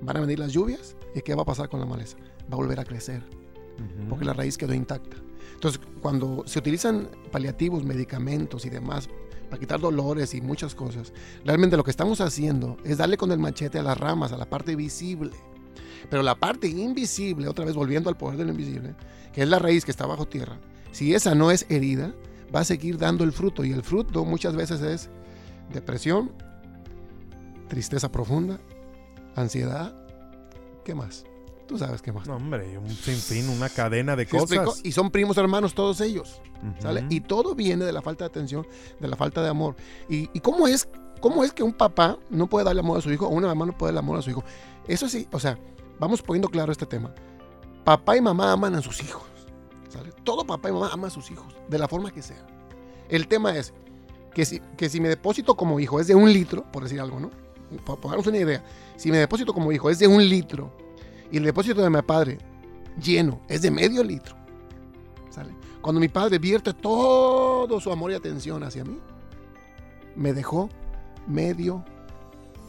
van 0.00 0.16
a 0.16 0.20
venir 0.20 0.38
las 0.38 0.52
lluvias 0.52 0.96
y 1.14 1.20
¿qué 1.20 1.34
va 1.34 1.42
a 1.42 1.44
pasar 1.46 1.68
con 1.68 1.78
la 1.78 1.86
maleza? 1.86 2.16
Va 2.50 2.54
a 2.54 2.56
volver 2.56 2.80
a 2.80 2.84
crecer, 2.84 3.22
porque 4.08 4.24
la 4.24 4.32
raíz 4.32 4.56
quedó 4.56 4.72
intacta. 4.72 5.18
Entonces, 5.52 5.80
cuando 6.00 6.42
se 6.46 6.58
utilizan 6.58 7.10
paliativos, 7.30 7.84
medicamentos 7.84 8.64
y 8.64 8.70
demás 8.70 9.08
para 9.50 9.60
quitar 9.60 9.78
dolores 9.78 10.34
y 10.34 10.40
muchas 10.40 10.74
cosas, 10.74 11.12
realmente 11.44 11.76
lo 11.76 11.84
que 11.84 11.90
estamos 11.90 12.20
haciendo 12.20 12.78
es 12.82 12.96
darle 12.96 13.18
con 13.18 13.30
el 13.30 13.38
machete 13.38 13.78
a 13.78 13.82
las 13.82 13.98
ramas, 13.98 14.32
a 14.32 14.38
la 14.38 14.48
parte 14.48 14.74
visible. 14.74 15.30
Pero 16.10 16.22
la 16.22 16.34
parte 16.34 16.68
invisible, 16.68 17.48
otra 17.48 17.64
vez 17.64 17.74
volviendo 17.74 18.08
al 18.08 18.16
poder 18.16 18.38
del 18.38 18.50
invisible, 18.50 18.94
que 19.32 19.42
es 19.42 19.48
la 19.48 19.58
raíz 19.58 19.84
que 19.84 19.90
está 19.90 20.06
bajo 20.06 20.26
tierra, 20.26 20.58
si 20.92 21.14
esa 21.14 21.34
no 21.34 21.50
es 21.50 21.66
herida, 21.68 22.14
va 22.54 22.60
a 22.60 22.64
seguir 22.64 22.98
dando 22.98 23.24
el 23.24 23.32
fruto. 23.32 23.64
Y 23.64 23.72
el 23.72 23.82
fruto 23.82 24.24
muchas 24.24 24.56
veces 24.56 24.80
es 24.80 25.10
depresión, 25.72 26.32
tristeza 27.68 28.10
profunda, 28.10 28.58
ansiedad. 29.34 29.94
¿Qué 30.84 30.94
más? 30.94 31.24
Tú 31.66 31.78
sabes 31.78 32.00
qué 32.00 32.12
más. 32.12 32.28
No, 32.28 32.36
hombre, 32.36 32.78
un 32.78 32.88
sinfín, 32.90 33.48
una 33.48 33.68
cadena 33.68 34.14
de 34.14 34.26
cosas. 34.26 34.80
Y 34.84 34.92
son 34.92 35.10
primos 35.10 35.36
hermanos 35.36 35.74
todos 35.74 36.00
ellos. 36.00 36.40
¿sale? 36.78 37.04
Y 37.10 37.20
todo 37.20 37.54
viene 37.54 37.84
de 37.84 37.92
la 37.92 38.02
falta 38.02 38.24
de 38.24 38.28
atención, 38.28 38.66
de 39.00 39.08
la 39.08 39.16
falta 39.16 39.42
de 39.42 39.48
amor. 39.48 39.76
¿Y, 40.08 40.26
cómo, 40.40 40.68
es, 40.68 40.88
cómo 41.20 41.44
es 41.44 41.52
que 41.52 41.62
un 41.62 41.72
papá 41.72 42.18
no 42.30 42.46
puede 42.46 42.64
darle 42.64 42.80
amor 42.80 42.98
a 42.98 43.00
su 43.00 43.12
hijo 43.12 43.26
o 43.26 43.30
una 43.30 43.48
mamá 43.48 43.66
no 43.66 43.76
puede 43.76 43.92
darle 43.92 44.00
amor 44.00 44.18
a 44.18 44.22
su 44.22 44.30
hijo? 44.30 44.44
Eso 44.86 45.08
sí, 45.08 45.26
o 45.32 45.40
sea, 45.40 45.58
vamos 45.98 46.22
poniendo 46.22 46.48
claro 46.48 46.72
este 46.72 46.86
tema. 46.86 47.14
Papá 47.84 48.16
y 48.16 48.20
mamá 48.20 48.52
aman 48.52 48.74
a 48.74 48.82
sus 48.82 49.02
hijos. 49.02 49.24
¿sale? 49.88 50.12
Todo 50.24 50.44
papá 50.44 50.68
y 50.68 50.72
mamá 50.72 50.90
ama 50.92 51.08
a 51.08 51.10
sus 51.10 51.30
hijos, 51.30 51.54
de 51.68 51.78
la 51.78 51.88
forma 51.88 52.10
que 52.10 52.22
sea. 52.22 52.44
El 53.08 53.28
tema 53.28 53.56
es 53.56 53.72
que 54.34 54.44
si, 54.44 54.60
que 54.76 54.88
si 54.88 55.00
mi 55.00 55.08
depósito 55.08 55.56
como 55.56 55.80
hijo 55.80 56.00
es 56.00 56.06
de 56.06 56.14
un 56.14 56.32
litro, 56.32 56.64
por 56.72 56.82
decir 56.82 57.00
algo, 57.00 57.20
¿no? 57.20 57.30
Para 57.84 58.00
darnos 58.08 58.26
una 58.26 58.38
idea, 58.38 58.64
si 58.96 59.10
mi 59.10 59.18
depósito 59.18 59.52
como 59.52 59.72
hijo 59.72 59.90
es 59.90 59.98
de 59.98 60.06
un 60.06 60.28
litro 60.28 60.72
y 61.30 61.38
el 61.38 61.44
depósito 61.44 61.82
de 61.82 61.90
mi 61.90 62.02
padre 62.02 62.38
lleno 63.02 63.40
es 63.48 63.62
de 63.62 63.70
medio 63.70 64.04
litro, 64.04 64.36
¿sale? 65.30 65.54
Cuando 65.80 66.00
mi 66.00 66.08
padre 66.08 66.38
vierte 66.38 66.74
todo 66.74 67.80
su 67.80 67.90
amor 67.90 68.10
y 68.10 68.14
atención 68.14 68.62
hacia 68.62 68.84
mí, 68.84 68.98
me 70.16 70.32
dejó 70.32 70.68
medio 71.26 71.84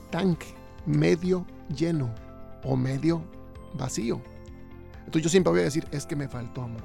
tanque, 0.09 0.47
medio 0.85 1.45
lleno 1.75 2.13
o 2.63 2.75
medio 2.75 3.21
vacío. 3.73 4.21
Entonces 4.99 5.23
yo 5.23 5.29
siempre 5.29 5.51
voy 5.51 5.61
a 5.61 5.65
decir, 5.65 5.87
es 5.91 6.05
que 6.05 6.15
me 6.15 6.27
faltó 6.27 6.63
amor. 6.63 6.81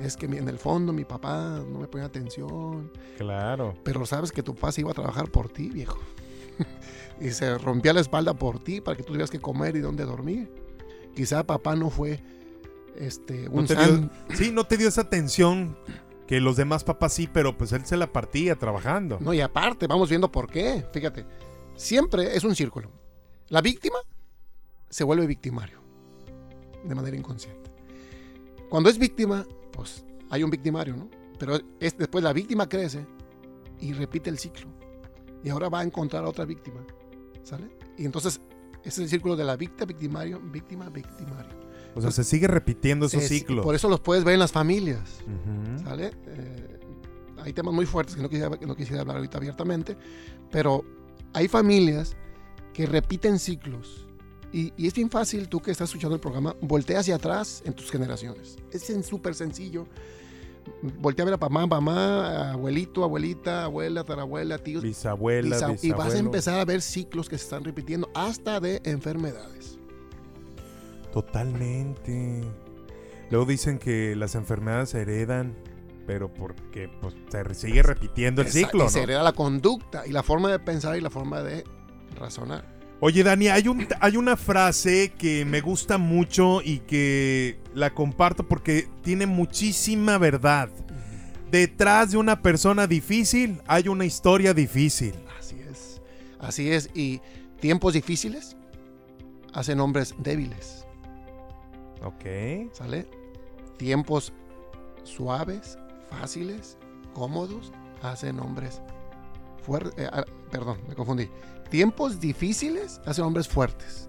Es 0.00 0.16
que 0.16 0.26
en 0.26 0.48
el 0.48 0.58
fondo 0.58 0.92
mi 0.92 1.04
papá 1.04 1.60
no 1.68 1.80
me 1.80 1.88
ponía 1.88 2.06
atención. 2.06 2.92
Claro. 3.16 3.74
Pero 3.82 4.06
sabes 4.06 4.30
que 4.30 4.42
tu 4.42 4.54
papá 4.54 4.72
se 4.72 4.82
iba 4.82 4.92
a 4.92 4.94
trabajar 4.94 5.30
por 5.30 5.48
ti, 5.48 5.70
viejo. 5.70 5.98
y 7.20 7.30
se 7.30 7.58
rompía 7.58 7.92
la 7.92 8.00
espalda 8.00 8.34
por 8.34 8.62
ti 8.62 8.80
para 8.80 8.96
que 8.96 9.02
tú 9.02 9.08
tuvieras 9.08 9.30
que 9.30 9.40
comer 9.40 9.74
y 9.76 9.80
dónde 9.80 10.04
dormir. 10.04 10.52
Quizá 11.16 11.44
papá 11.44 11.74
no 11.74 11.90
fue 11.90 12.20
este, 12.96 13.48
un 13.48 13.66
Sí, 14.34 14.52
no 14.52 14.64
te 14.64 14.76
dio 14.76 14.88
esa 14.88 15.02
atención 15.02 15.76
que 16.28 16.40
los 16.40 16.56
demás 16.56 16.84
papás 16.84 17.14
sí, 17.14 17.26
pero 17.26 17.56
pues 17.56 17.72
él 17.72 17.86
se 17.86 17.96
la 17.96 18.12
partía 18.12 18.54
trabajando. 18.54 19.18
No, 19.18 19.32
y 19.32 19.40
aparte, 19.40 19.86
vamos 19.86 20.10
viendo 20.10 20.30
por 20.30 20.50
qué. 20.50 20.84
Fíjate, 20.92 21.24
siempre 21.74 22.36
es 22.36 22.44
un 22.44 22.54
círculo. 22.54 22.90
La 23.48 23.62
víctima 23.62 23.96
se 24.90 25.04
vuelve 25.04 25.26
victimario 25.26 25.80
de 26.84 26.94
manera 26.94 27.16
inconsciente. 27.16 27.70
Cuando 28.68 28.90
es 28.90 28.98
víctima, 28.98 29.46
pues 29.72 30.04
hay 30.28 30.42
un 30.42 30.50
victimario, 30.50 30.96
¿no? 30.96 31.08
Pero 31.38 31.58
es, 31.80 31.96
después 31.96 32.22
la 32.22 32.34
víctima 32.34 32.68
crece 32.68 33.06
y 33.80 33.94
repite 33.94 34.28
el 34.28 34.38
ciclo. 34.38 34.68
Y 35.42 35.48
ahora 35.48 35.70
va 35.70 35.80
a 35.80 35.84
encontrar 35.84 36.24
a 36.24 36.28
otra 36.28 36.44
víctima. 36.44 36.84
¿Sale? 37.42 37.70
Y 37.96 38.04
entonces 38.04 38.38
ese 38.80 38.88
es 38.88 38.98
el 38.98 39.08
círculo 39.08 39.34
de 39.34 39.44
la 39.44 39.56
víctima, 39.56 39.86
victimario, 39.86 40.40
víctima, 40.40 40.90
victimario. 40.90 41.67
O 41.94 42.00
sea, 42.00 42.10
se 42.10 42.24
sigue 42.24 42.46
repitiendo 42.46 43.06
esos 43.06 43.24
ciclos. 43.24 43.64
Por 43.64 43.74
eso 43.74 43.88
los 43.88 44.00
puedes 44.00 44.24
ver 44.24 44.34
en 44.34 44.40
las 44.40 44.52
familias. 44.52 45.20
¿Sale? 45.82 46.12
Eh, 46.26 46.80
hay 47.42 47.52
temas 47.52 47.74
muy 47.74 47.86
fuertes 47.86 48.14
que 48.14 48.22
no, 48.22 48.28
quisiera, 48.28 48.56
que 48.56 48.66
no 48.66 48.76
quisiera 48.76 49.02
hablar 49.02 49.16
ahorita 49.16 49.38
abiertamente, 49.38 49.96
pero 50.50 50.84
hay 51.32 51.48
familias 51.48 52.16
que 52.72 52.86
repiten 52.86 53.38
ciclos 53.38 54.08
y, 54.52 54.72
es 54.78 54.94
bien 54.94 55.10
fácil, 55.10 55.48
tú 55.48 55.60
que 55.60 55.70
estás 55.70 55.90
escuchando 55.90 56.14
el 56.14 56.20
programa, 56.20 56.54
voltea 56.60 57.00
hacia 57.00 57.16
atrás 57.16 57.62
en 57.64 57.74
tus 57.74 57.90
generaciones. 57.90 58.56
Es 58.72 58.90
súper 59.06 59.34
sencillo. 59.34 59.86
Voltea 61.00 61.24
a 61.24 61.26
ver 61.26 61.34
a 61.34 61.36
mamá, 61.36 61.66
mamá, 61.66 62.52
abuelito, 62.52 63.04
abuelita, 63.04 63.64
abuela, 63.64 64.04
tarabuela, 64.04 64.58
tíos. 64.58 64.82
Bisabuela, 64.82 65.76
Y 65.82 65.90
vas 65.90 66.14
a 66.14 66.18
empezar 66.18 66.58
a 66.60 66.64
ver 66.64 66.82
ciclos 66.82 67.28
que 67.28 67.36
se 67.36 67.44
están 67.44 67.64
repitiendo 67.64 68.08
hasta 68.14 68.60
de 68.60 68.80
enfermedades. 68.84 69.77
Totalmente. 71.18 72.44
Luego 73.30 73.44
dicen 73.44 73.80
que 73.80 74.14
las 74.14 74.36
enfermedades 74.36 74.90
se 74.90 75.00
heredan, 75.00 75.56
pero 76.06 76.32
porque 76.32 76.88
pues, 77.00 77.16
se 77.28 77.54
sigue 77.54 77.82
repitiendo 77.82 78.40
el 78.40 78.46
ciclo. 78.52 78.86
Y 78.86 78.88
se 78.88 79.02
hereda 79.02 79.24
la 79.24 79.32
conducta 79.32 80.06
y 80.06 80.12
la 80.12 80.22
forma 80.22 80.48
de 80.48 80.60
pensar 80.60 80.96
y 80.96 81.00
la 81.00 81.10
forma 81.10 81.42
de 81.42 81.64
razonar. 82.16 82.64
Oye, 83.00 83.24
Dani, 83.24 83.48
hay, 83.48 83.66
un, 83.66 83.88
hay 83.98 84.16
una 84.16 84.36
frase 84.36 85.12
que 85.18 85.44
me 85.44 85.60
gusta 85.60 85.98
mucho 85.98 86.62
y 86.62 86.78
que 86.80 87.58
la 87.74 87.90
comparto 87.90 88.46
porque 88.46 88.88
tiene 89.02 89.26
muchísima 89.26 90.18
verdad. 90.18 90.70
Detrás 91.50 92.12
de 92.12 92.18
una 92.18 92.42
persona 92.42 92.86
difícil 92.86 93.60
hay 93.66 93.88
una 93.88 94.04
historia 94.04 94.54
difícil. 94.54 95.14
Así 95.36 95.56
es. 95.68 96.00
Así 96.38 96.70
es. 96.70 96.90
Y 96.94 97.20
tiempos 97.58 97.94
difíciles 97.94 98.56
hacen 99.52 99.80
hombres 99.80 100.14
débiles. 100.18 100.84
Ok. 102.04 102.72
¿Sale? 102.72 103.08
Tiempos 103.76 104.32
suaves, 105.04 105.78
fáciles, 106.10 106.76
cómodos, 107.14 107.72
hacen 108.02 108.40
hombres 108.40 108.80
fuertes. 109.62 109.94
Eh, 110.04 110.10
ah, 110.12 110.24
perdón, 110.50 110.78
me 110.88 110.94
confundí 110.94 111.28
tiempos 111.68 112.20
difíciles 112.20 113.00
hacen 113.06 113.24
hombres 113.24 113.48
fuertes. 113.48 114.08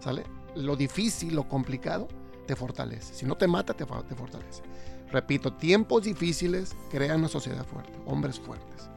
¿Sale? 0.00 0.24
Lo 0.54 0.76
difícil, 0.76 1.34
lo 1.34 1.48
complicado, 1.48 2.08
te 2.46 2.56
fortalece. 2.56 3.14
Si 3.14 3.26
no 3.26 3.36
te 3.36 3.46
mata, 3.46 3.74
te, 3.74 3.84
te 3.84 4.14
fortalece. 4.14 4.62
Repito, 5.10 5.52
tiempos 5.54 6.04
difíciles 6.04 6.74
crean 6.90 7.20
una 7.20 7.28
sociedad 7.28 7.64
fuerte, 7.66 7.98
hombres 8.06 8.40
fuertes. 8.40 8.88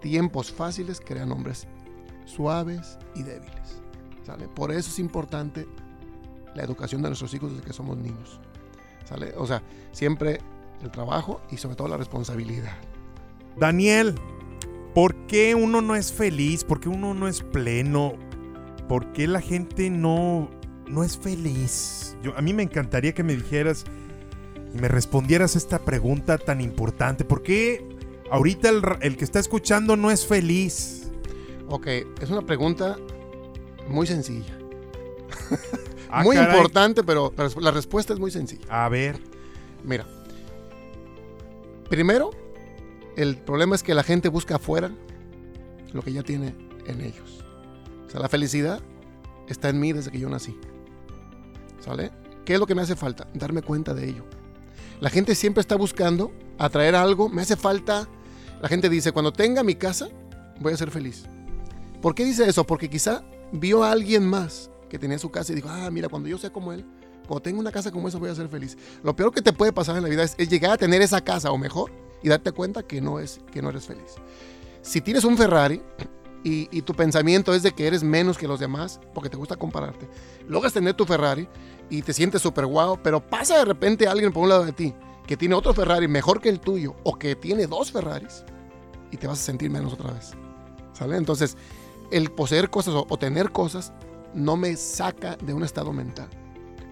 Tiempos 0.00 0.50
fáciles 0.50 1.00
crean 1.00 1.30
hombres 1.32 1.66
suaves 2.24 2.98
y 3.14 3.22
débiles. 3.22 3.80
¿Sale? 4.24 4.48
Por 4.48 4.70
eso 4.72 4.88
es 4.88 4.98
importante 4.98 5.66
la 6.54 6.62
educación 6.62 7.02
de 7.02 7.08
nuestros 7.08 7.32
hijos 7.34 7.52
desde 7.52 7.64
que 7.64 7.72
somos 7.72 7.96
niños. 7.96 8.40
¿Sale? 9.04 9.34
O 9.36 9.46
sea, 9.46 9.62
siempre 9.92 10.40
el 10.82 10.90
trabajo 10.90 11.40
y 11.50 11.56
sobre 11.56 11.76
todo 11.76 11.88
la 11.88 11.96
responsabilidad. 11.96 12.76
Daniel, 13.56 14.14
¿Por 14.94 15.14
qué 15.26 15.54
uno 15.54 15.80
no 15.80 15.96
es 15.96 16.12
feliz? 16.12 16.64
¿Por 16.64 16.78
qué 16.78 16.90
uno 16.90 17.14
no 17.14 17.26
es 17.26 17.40
pleno? 17.40 18.14
¿Por 18.88 19.12
qué 19.12 19.26
la 19.26 19.40
gente 19.40 19.88
no, 19.88 20.50
no 20.86 21.02
es 21.02 21.16
feliz? 21.16 22.14
Yo, 22.22 22.36
a 22.36 22.42
mí 22.42 22.52
me 22.52 22.62
encantaría 22.62 23.14
que 23.14 23.22
me 23.22 23.34
dijeras 23.34 23.84
y 24.74 24.78
me 24.78 24.88
respondieras 24.88 25.56
esta 25.56 25.78
pregunta 25.78 26.36
tan 26.36 26.60
importante. 26.60 27.24
¿Por 27.24 27.42
qué 27.42 27.88
ahorita 28.30 28.68
el, 29.00 29.16
que 29.16 29.24
está 29.24 29.38
escuchando 29.38 29.96
no 29.96 30.10
es 30.10 30.26
feliz? 30.26 31.10
Ok, 31.68 31.86
es 32.20 32.28
una 32.28 32.42
pregunta 32.42 32.98
muy 33.88 34.06
sencilla. 34.06 34.58
Ah, 36.12 36.22
muy 36.24 36.36
importante, 36.36 37.02
pero 37.02 37.32
la 37.58 37.70
respuesta 37.70 38.12
es 38.12 38.18
muy 38.18 38.30
sencilla. 38.30 38.66
A 38.68 38.88
ver. 38.90 39.18
Mira. 39.82 40.06
Primero, 41.88 42.30
el 43.16 43.38
problema 43.38 43.74
es 43.74 43.82
que 43.82 43.94
la 43.94 44.02
gente 44.02 44.28
busca 44.28 44.56
afuera 44.56 44.90
lo 45.94 46.02
que 46.02 46.12
ya 46.12 46.22
tiene 46.22 46.54
en 46.86 47.00
ellos. 47.00 47.42
O 48.06 48.10
sea, 48.10 48.20
la 48.20 48.28
felicidad 48.28 48.80
está 49.48 49.70
en 49.70 49.80
mí 49.80 49.92
desde 49.94 50.10
que 50.10 50.18
yo 50.18 50.28
nací. 50.28 50.54
¿Sale? 51.80 52.12
¿Qué 52.44 52.54
es 52.54 52.60
lo 52.60 52.66
que 52.66 52.74
me 52.74 52.82
hace 52.82 52.94
falta? 52.94 53.26
Darme 53.32 53.62
cuenta 53.62 53.94
de 53.94 54.08
ello. 54.08 54.24
La 55.00 55.08
gente 55.08 55.34
siempre 55.34 55.62
está 55.62 55.76
buscando 55.76 56.30
atraer 56.58 56.94
algo. 56.94 57.30
Me 57.30 57.40
hace 57.40 57.56
falta. 57.56 58.06
La 58.60 58.68
gente 58.68 58.90
dice, 58.90 59.12
cuando 59.12 59.32
tenga 59.32 59.62
mi 59.62 59.76
casa, 59.76 60.08
voy 60.60 60.74
a 60.74 60.76
ser 60.76 60.90
feliz. 60.90 61.24
¿Por 62.02 62.14
qué 62.14 62.24
dice 62.26 62.46
eso? 62.46 62.64
Porque 62.64 62.90
quizá 62.90 63.24
vio 63.50 63.82
a 63.82 63.92
alguien 63.92 64.26
más 64.26 64.70
que 64.92 64.98
tenía 64.98 65.18
su 65.18 65.30
casa 65.30 65.52
y 65.52 65.54
dijo, 65.54 65.70
ah, 65.70 65.90
mira, 65.90 66.10
cuando 66.10 66.28
yo 66.28 66.36
sea 66.36 66.52
como 66.52 66.70
él, 66.70 66.84
cuando 67.26 67.40
tenga 67.40 67.58
una 67.58 67.72
casa 67.72 67.90
como 67.90 68.08
esa 68.08 68.18
voy 68.18 68.28
a 68.28 68.34
ser 68.34 68.50
feliz. 68.50 68.76
Lo 69.02 69.16
peor 69.16 69.32
que 69.32 69.40
te 69.40 69.54
puede 69.54 69.72
pasar 69.72 69.96
en 69.96 70.02
la 70.02 70.10
vida 70.10 70.22
es 70.22 70.36
llegar 70.50 70.70
a 70.70 70.76
tener 70.76 71.00
esa 71.00 71.22
casa 71.22 71.50
o 71.50 71.56
mejor 71.56 71.90
y 72.22 72.28
darte 72.28 72.52
cuenta 72.52 72.82
que 72.82 73.00
no, 73.00 73.18
es, 73.18 73.40
que 73.50 73.62
no 73.62 73.70
eres 73.70 73.86
feliz. 73.86 74.16
Si 74.82 75.00
tienes 75.00 75.24
un 75.24 75.38
Ferrari 75.38 75.80
y, 76.44 76.82
tu 76.82 76.92
pensamiento 76.92 77.54
es 77.54 77.62
de 77.62 77.72
que 77.72 77.86
eres 77.86 78.02
menos 78.02 78.36
que 78.36 78.46
los 78.46 78.60
demás, 78.60 79.00
porque 79.14 79.30
te 79.30 79.38
gusta 79.38 79.56
compararte, 79.56 80.06
logras 80.46 80.74
tener 80.74 80.92
tu 80.92 81.06
Ferrari 81.06 81.48
y 81.88 82.02
te 82.02 82.12
sientes 82.12 82.42
súper 82.42 82.66
guau, 82.66 83.00
pero 83.02 83.26
pasa 83.26 83.56
de 83.56 83.64
repente 83.64 84.06
alguien 84.06 84.30
por 84.30 84.42
un 84.42 84.50
lado 84.50 84.66
de 84.66 84.72
ti 84.72 84.94
que 85.26 85.38
tiene 85.38 85.54
otro 85.54 85.72
Ferrari 85.72 86.06
mejor 86.06 86.42
que 86.42 86.50
el 86.50 86.60
tuyo 86.60 86.96
o 87.02 87.18
que 87.18 87.34
tiene 87.34 87.66
dos 87.66 87.92
Ferraris 87.92 88.44
y 89.10 89.16
te 89.16 89.26
vas 89.26 89.40
a 89.40 89.42
sentir 89.42 89.70
menos 89.70 89.94
otra 89.94 90.10
vez. 90.10 90.32
¿Sale? 90.92 91.16
Entonces, 91.16 91.56
el 92.12 92.30
poseer 92.30 92.70
cosas 92.70 92.94
o, 92.94 93.16
tener 93.16 93.50
cosas 93.50 93.92
no 94.34 94.56
me 94.56 94.76
saca 94.76 95.36
de 95.36 95.54
un 95.54 95.62
estado 95.62 95.92
mental. 95.92 96.28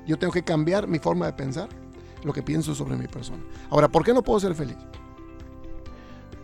Yo 0.07 0.19
tengo 0.19 0.33
que 0.33 0.43
cambiar 0.43 0.87
mi 0.87 0.99
forma 0.99 1.27
de 1.27 1.33
pensar, 1.33 1.69
lo 2.25 2.33
que 2.33 2.43
pienso 2.43 2.75
sobre 2.75 2.97
mi 2.97 3.07
persona. 3.07 3.43
Ahora, 3.71 3.89
¿por 3.89 4.05
qué 4.05 4.13
no 4.13 4.23
puedo 4.23 4.41
ser 4.41 4.55
feliz? 4.55 4.77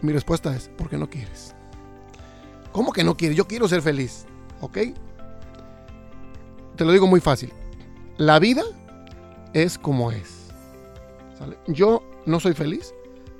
Mi 0.02 0.12
respuesta 0.12 0.54
es, 0.54 0.70
porque 0.76 0.96
no 0.96 1.08
quieres. 1.08 1.54
¿Cómo 2.72 2.92
que 2.92 3.04
no 3.04 3.16
quieres? 3.16 3.36
Yo 3.36 3.46
quiero 3.46 3.68
ser 3.68 3.82
feliz, 3.82 4.26
¿ok? 4.60 4.78
Te 6.76 6.84
lo 6.84 6.92
digo 6.92 7.06
muy 7.06 7.20
fácil. 7.20 7.52
La 8.18 8.38
vida 8.38 8.62
es 9.52 9.78
como 9.78 10.12
es. 10.12 10.46
Yo 11.66 12.02
no 12.26 12.40
soy 12.40 12.54
feliz 12.54 12.94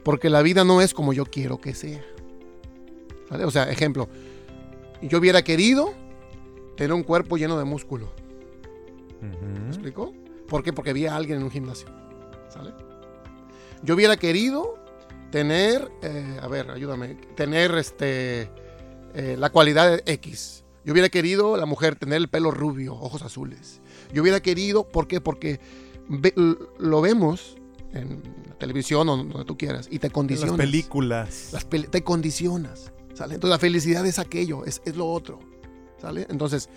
porque 0.05 0.31
la 0.31 0.43
vida 0.43 0.65
no 0.65 0.81
es 0.81 0.95
como 0.95 1.13
yo 1.13 1.27
quiero 1.27 1.61
que 1.61 1.75
sea. 1.75 2.03
O 3.31 3.51
sea, 3.51 3.71
ejemplo, 3.71 4.09
yo 5.03 5.19
hubiera 5.19 5.43
querido 5.43 5.93
tener 6.77 6.93
un 6.93 7.03
cuerpo 7.03 7.37
lleno 7.37 7.59
de 7.59 7.65
músculo. 7.65 8.13
¿Me 9.21 9.69
explico? 9.69 10.13
¿Por 10.47 10.63
qué? 10.63 10.73
Porque 10.73 10.91
había 10.91 11.17
alguien 11.17 11.39
en 11.39 11.45
un 11.45 11.51
gimnasio. 11.51 11.89
¿Sale? 12.49 12.73
Yo 13.83 13.95
hubiera 13.95 14.17
querido 14.17 14.79
tener, 15.31 15.91
eh, 16.03 16.39
a 16.41 16.49
ver, 16.49 16.71
ayúdame, 16.71 17.17
tener 17.35 17.75
este, 17.75 18.51
eh, 19.15 19.37
la 19.39 19.51
cualidad 19.51 20.01
X. 20.07 20.65
Yo 20.85 20.93
hubiera 20.93 21.09
querido 21.09 21.57
la 21.57 21.67
mujer 21.67 21.97
tener 21.97 22.19
el 22.19 22.29
pelo 22.29 22.53
rubio, 22.53 22.95
ojos 22.95 23.23
azules. 23.23 23.81
Yo 24.13 24.23
hubiera 24.23 24.41
querido, 24.41 24.87
¿por 24.89 25.09
qué? 25.09 25.21
Porque 25.21 25.59
lo 26.79 27.01
vemos 27.01 27.57
en 27.93 28.23
la 28.49 28.55
televisión 28.55 29.09
o 29.09 29.17
donde 29.17 29.45
tú 29.45 29.59
quieras 29.59 29.89
y 29.91 29.99
te 29.99 30.11
condicionas. 30.11 30.57
las 30.57 30.67
películas. 30.67 31.53
te 31.91 32.05
condicionas. 32.05 32.93
¿sale? 33.15 33.35
Entonces 33.35 33.51
la 33.51 33.59
felicidad 33.59 34.07
es 34.07 34.19
aquello, 34.19 34.65
es, 34.65 34.81
lo 34.95 35.07
otro. 35.07 35.41
¿Sale? 36.01 36.27
Entonces, 36.29 36.69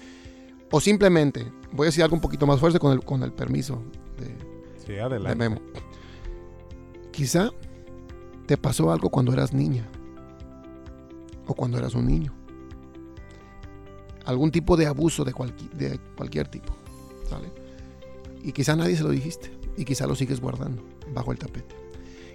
o 0.72 0.80
simplemente, 0.80 1.52
voy 1.72 1.86
a 1.86 1.90
decir 1.90 2.04
algo 2.04 2.16
un 2.16 2.22
poquito 2.22 2.46
más 2.46 2.60
fuerte 2.60 2.80
con 2.80 2.94
el, 2.94 3.04
con 3.04 3.24
el 3.24 3.32
permiso 3.32 3.82
de, 4.18 4.36
sí, 4.86 5.00
adelante. 5.00 5.38
Memo. 5.38 5.62
Quizá 7.12 7.50
te 8.46 8.58
pasó 8.58 8.92
algo 8.92 9.10
cuando 9.10 9.34
eras 9.34 9.54
niña 9.54 9.88
o 11.48 11.54
cuando 11.54 11.78
eras 11.78 11.96
un 11.96 12.08
niño. 12.08 12.34
Algún 14.26 14.52
tipo 14.52 14.78
de 14.78 14.86
abuso 14.86 15.24
de, 15.24 15.34
de 15.74 16.00
cualquier 16.16 16.48
tipo. 16.48 16.74
¿sale? 17.28 17.52
Y 18.44 18.52
quizá 18.52 18.76
nadie 18.76 18.96
se 18.96 19.04
lo 19.04 19.10
dijiste 19.10 19.52
y 19.76 19.86
quizá 19.86 20.08
lo 20.08 20.16
sigues 20.16 20.40
guardando 20.40 20.84
bajo 21.14 21.32
el 21.32 21.40
tapete. 21.40 21.76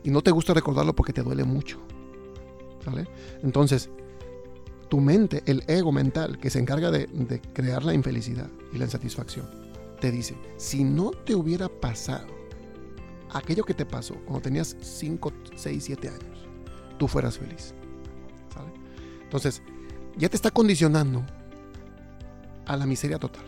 Y 0.03 0.11
no 0.11 0.23
te 0.23 0.31
gusta 0.31 0.55
recordarlo 0.55 0.95
porque 0.95 1.13
te 1.13 1.23
duele 1.23 1.45
mucho. 1.45 1.79
¿Vale? 2.85 3.07
Entonces, 3.43 3.91
tu 4.89 5.01
mente, 5.01 5.43
el 5.47 5.65
ego 5.67 5.93
mental 5.93 6.39
que 6.39 6.51
se 6.51 6.59
encarga 6.59 6.91
de, 6.91 7.07
de, 7.07 7.41
crear 7.41 7.85
la 7.85 7.95
infelicidad 7.95 8.49
y 8.73 8.79
la 8.79 8.85
insatisfacción, 8.85 9.49
te 10.01 10.11
dice, 10.11 10.37
si 10.57 10.85
no 10.85 11.11
te 11.11 11.35
hubiera 11.35 11.69
pasado 11.69 12.27
aquello 13.33 13.65
que 13.65 13.75
te 13.75 13.85
pasó 13.85 14.15
cuando 14.25 14.41
tenías 14.41 14.77
5, 14.81 15.33
6, 15.57 15.85
7 15.85 16.09
años, 16.09 16.49
tú 16.99 17.09
fueras 17.09 17.39
feliz. 17.39 17.75
¿Sale? 18.53 18.73
Entonces, 19.23 19.63
ya 20.17 20.29
te 20.29 20.37
está 20.37 20.51
condicionando 20.51 21.25
a 22.67 22.77
la 22.77 22.87
miseria 22.87 23.19
total. 23.19 23.45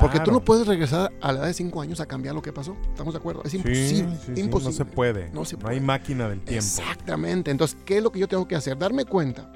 Porque 0.00 0.18
tú 0.20 0.32
no 0.32 0.44
puedes 0.44 0.66
regresar 0.66 1.12
a 1.20 1.32
la 1.32 1.38
edad 1.40 1.46
de 1.46 1.54
5 1.54 1.80
años 1.80 2.00
a 2.00 2.06
cambiar 2.06 2.34
lo 2.34 2.42
que 2.42 2.52
pasó. 2.52 2.76
¿Estamos 2.88 3.14
de 3.14 3.18
acuerdo? 3.18 3.42
Es 3.44 3.54
imposible. 3.54 4.16
imposible. 4.34 4.64
no 4.64 4.72
se 4.72 4.84
puede. 4.84 5.30
No, 5.30 5.68
hay 5.68 5.80
máquina 5.80 6.28
del 6.28 6.40
tiempo. 6.40 6.64
Exactamente. 6.64 7.50
Entonces, 7.50 7.78
¿qué 7.84 7.98
es 7.98 8.02
lo 8.02 8.10
que 8.10 8.18
yo 8.18 8.26
tengo 8.26 8.48
que 8.48 8.56
hacer? 8.56 8.76
Darme 8.76 9.04
cuenta 9.04 9.52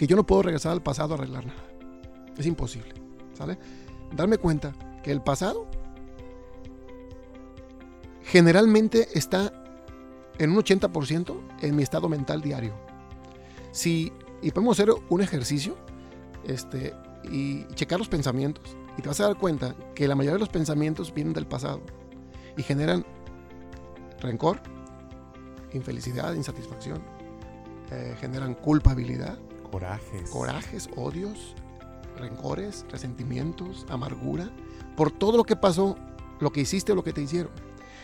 que 0.00 0.06
yo 0.06 0.16
no 0.16 0.24
puedo 0.24 0.40
regresar 0.40 0.72
al 0.72 0.82
pasado 0.82 1.12
a 1.12 1.18
arreglar 1.18 1.44
nada. 1.44 1.62
Es 2.38 2.46
imposible. 2.46 2.94
¿Sale? 3.34 3.58
Darme 4.16 4.38
cuenta 4.38 4.72
que 5.02 5.10
el 5.10 5.20
pasado 5.20 5.66
generalmente 8.22 9.08
está 9.12 9.52
en 10.38 10.52
un 10.52 10.56
80% 10.56 11.38
en 11.60 11.76
mi 11.76 11.82
estado 11.82 12.08
mental 12.08 12.40
diario. 12.40 12.72
Si, 13.72 14.10
y 14.40 14.52
podemos 14.52 14.80
hacer 14.80 14.90
un 15.10 15.20
ejercicio 15.20 15.76
este, 16.44 16.94
y 17.30 17.66
checar 17.74 17.98
los 17.98 18.08
pensamientos. 18.08 18.74
Y 18.96 19.02
te 19.02 19.08
vas 19.08 19.20
a 19.20 19.24
dar 19.24 19.36
cuenta 19.36 19.74
que 19.94 20.08
la 20.08 20.14
mayoría 20.14 20.36
de 20.36 20.40
los 20.40 20.48
pensamientos 20.48 21.12
vienen 21.12 21.34
del 21.34 21.46
pasado 21.46 21.82
y 22.56 22.62
generan 22.62 23.04
rencor, 24.18 24.62
infelicidad, 25.74 26.32
insatisfacción, 26.32 27.02
eh, 27.90 28.16
generan 28.18 28.54
culpabilidad, 28.54 29.38
corajes, 29.70 30.88
odios, 30.96 31.54
rencores, 32.16 32.84
resentimientos, 32.90 33.86
amargura, 33.88 34.50
por 34.96 35.10
todo 35.10 35.36
lo 35.36 35.44
que 35.44 35.56
pasó, 35.56 35.96
lo 36.40 36.50
que 36.50 36.60
hiciste 36.60 36.92
o 36.92 36.94
lo 36.94 37.04
que 37.04 37.12
te 37.12 37.22
hicieron. 37.22 37.52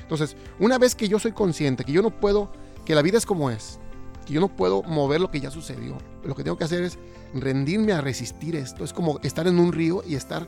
Entonces, 0.01 0.37
una 0.59 0.79
vez 0.79 0.95
que 0.95 1.09
yo 1.09 1.19
soy 1.19 1.33
consciente 1.33 1.85
que 1.85 1.93
yo 1.93 2.03
no 2.03 2.11
puedo, 2.11 2.51
que 2.85 2.95
la 2.95 3.03
vida 3.03 3.19
es 3.19 3.27
como 3.27 3.51
es, 3.51 3.81
que 4.25 4.35
yo 4.35 4.41
no 4.41 4.49
puedo 4.49 4.83
mover 4.83 5.21
lo 5.21 5.31
que 5.31 5.41
ya 5.41 5.51
sucedió, 5.51 5.97
lo 6.25 6.35
que 6.35 6.45
tengo 6.45 6.57
que 6.57 6.65
hacer 6.65 6.83
es 6.83 6.99
rendirme 7.35 7.93
a 7.93 8.01
resistir 8.01 8.57
esto. 8.57 8.85
Es 8.85 8.93
como 8.93 9.19
estar 9.23 9.47
en 9.47 9.59
un 9.59 9.73
río 9.73 10.03
y 10.07 10.15
estar 10.15 10.47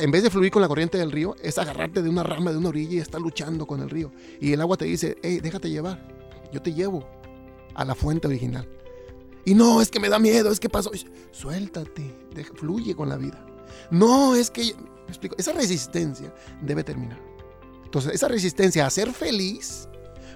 en 0.00 0.10
vez 0.10 0.22
de 0.22 0.30
fluir 0.30 0.50
con 0.50 0.62
la 0.62 0.68
corriente 0.68 0.96
del 0.96 1.12
río, 1.12 1.36
es 1.42 1.58
agarrarte 1.58 2.00
de 2.00 2.08
una 2.08 2.22
rama 2.22 2.52
de 2.52 2.56
una 2.56 2.70
orilla 2.70 2.94
y 2.94 2.98
estar 2.98 3.20
luchando 3.20 3.66
con 3.66 3.82
el 3.82 3.90
río. 3.90 4.10
Y 4.40 4.52
el 4.52 4.60
agua 4.62 4.78
te 4.78 4.86
dice, 4.86 5.18
hey, 5.22 5.40
déjate 5.42 5.68
llevar, 5.68 6.00
yo 6.52 6.62
te 6.62 6.72
llevo 6.72 7.06
a 7.74 7.84
la 7.84 7.94
fuente 7.94 8.28
original. 8.28 8.66
Y 9.48 9.54
no, 9.54 9.80
es 9.80 9.90
que 9.90 9.98
me 9.98 10.10
da 10.10 10.18
miedo, 10.18 10.52
es 10.52 10.60
que 10.60 10.68
pasó. 10.68 10.90
Suéltate, 11.30 12.14
fluye 12.54 12.94
con 12.94 13.08
la 13.08 13.16
vida. 13.16 13.42
No, 13.90 14.34
es 14.34 14.50
que, 14.50 14.74
me 14.74 15.08
explico, 15.08 15.36
esa 15.38 15.54
resistencia 15.54 16.34
debe 16.60 16.84
terminar. 16.84 17.18
Entonces, 17.82 18.12
esa 18.12 18.28
resistencia 18.28 18.84
a 18.84 18.90
ser 18.90 19.10
feliz 19.10 19.88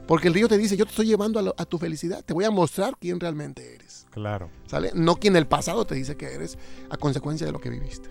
porque 0.07 0.29
el 0.29 0.35
río 0.35 0.49
te 0.49 0.57
dice, 0.57 0.79
yo 0.79 0.87
te 0.87 0.93
estoy 0.93 1.07
llevando 1.09 1.55
a, 1.55 1.65
tu 1.67 1.77
felicidad, 1.77 2.25
te 2.25 2.33
voy 2.33 2.47
a 2.47 2.51
mostrar 2.51 2.95
quién 2.99 3.21
realmente 3.21 3.75
eres. 3.75 4.07
Claro. 4.13 4.49
¿Sale? 4.67 4.93
No 4.95 5.17
quien 5.17 5.37
el 5.37 5.47
pasado 5.47 5.85
te 5.85 5.95
dice 5.95 6.17
que 6.17 6.33
eres 6.33 6.57
a 6.89 6.97
consecuencia 6.97 7.47
de 7.47 7.53
lo 7.53 7.61
que 7.61 7.69
viviste. 7.69 8.09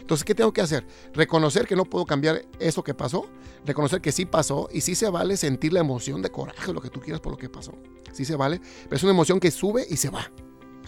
Entonces, 0.00 0.24
¿qué 0.24 0.34
tengo 0.34 0.52
que 0.52 0.60
hacer? 0.60 0.86
Reconocer 1.12 1.66
que 1.66 1.76
no 1.76 1.84
puedo 1.84 2.04
cambiar 2.04 2.42
eso 2.58 2.82
que 2.82 2.94
pasó, 2.94 3.26
reconocer 3.64 4.00
que 4.00 4.12
sí 4.12 4.26
pasó 4.26 4.68
y 4.72 4.80
sí 4.80 4.94
se 4.94 5.08
vale 5.08 5.36
sentir 5.36 5.72
la 5.72 5.80
emoción 5.80 6.22
de 6.22 6.30
coraje, 6.30 6.72
lo 6.72 6.80
que 6.80 6.90
tú 6.90 7.00
quieras 7.00 7.20
por 7.20 7.32
lo 7.32 7.38
que 7.38 7.48
pasó. 7.48 7.72
Sí 8.12 8.24
se 8.24 8.36
vale, 8.36 8.60
pero 8.84 8.96
es 8.96 9.02
una 9.02 9.12
emoción 9.12 9.38
que 9.40 9.50
sube 9.50 9.86
y 9.88 9.96
se 9.96 10.10
va. 10.10 10.30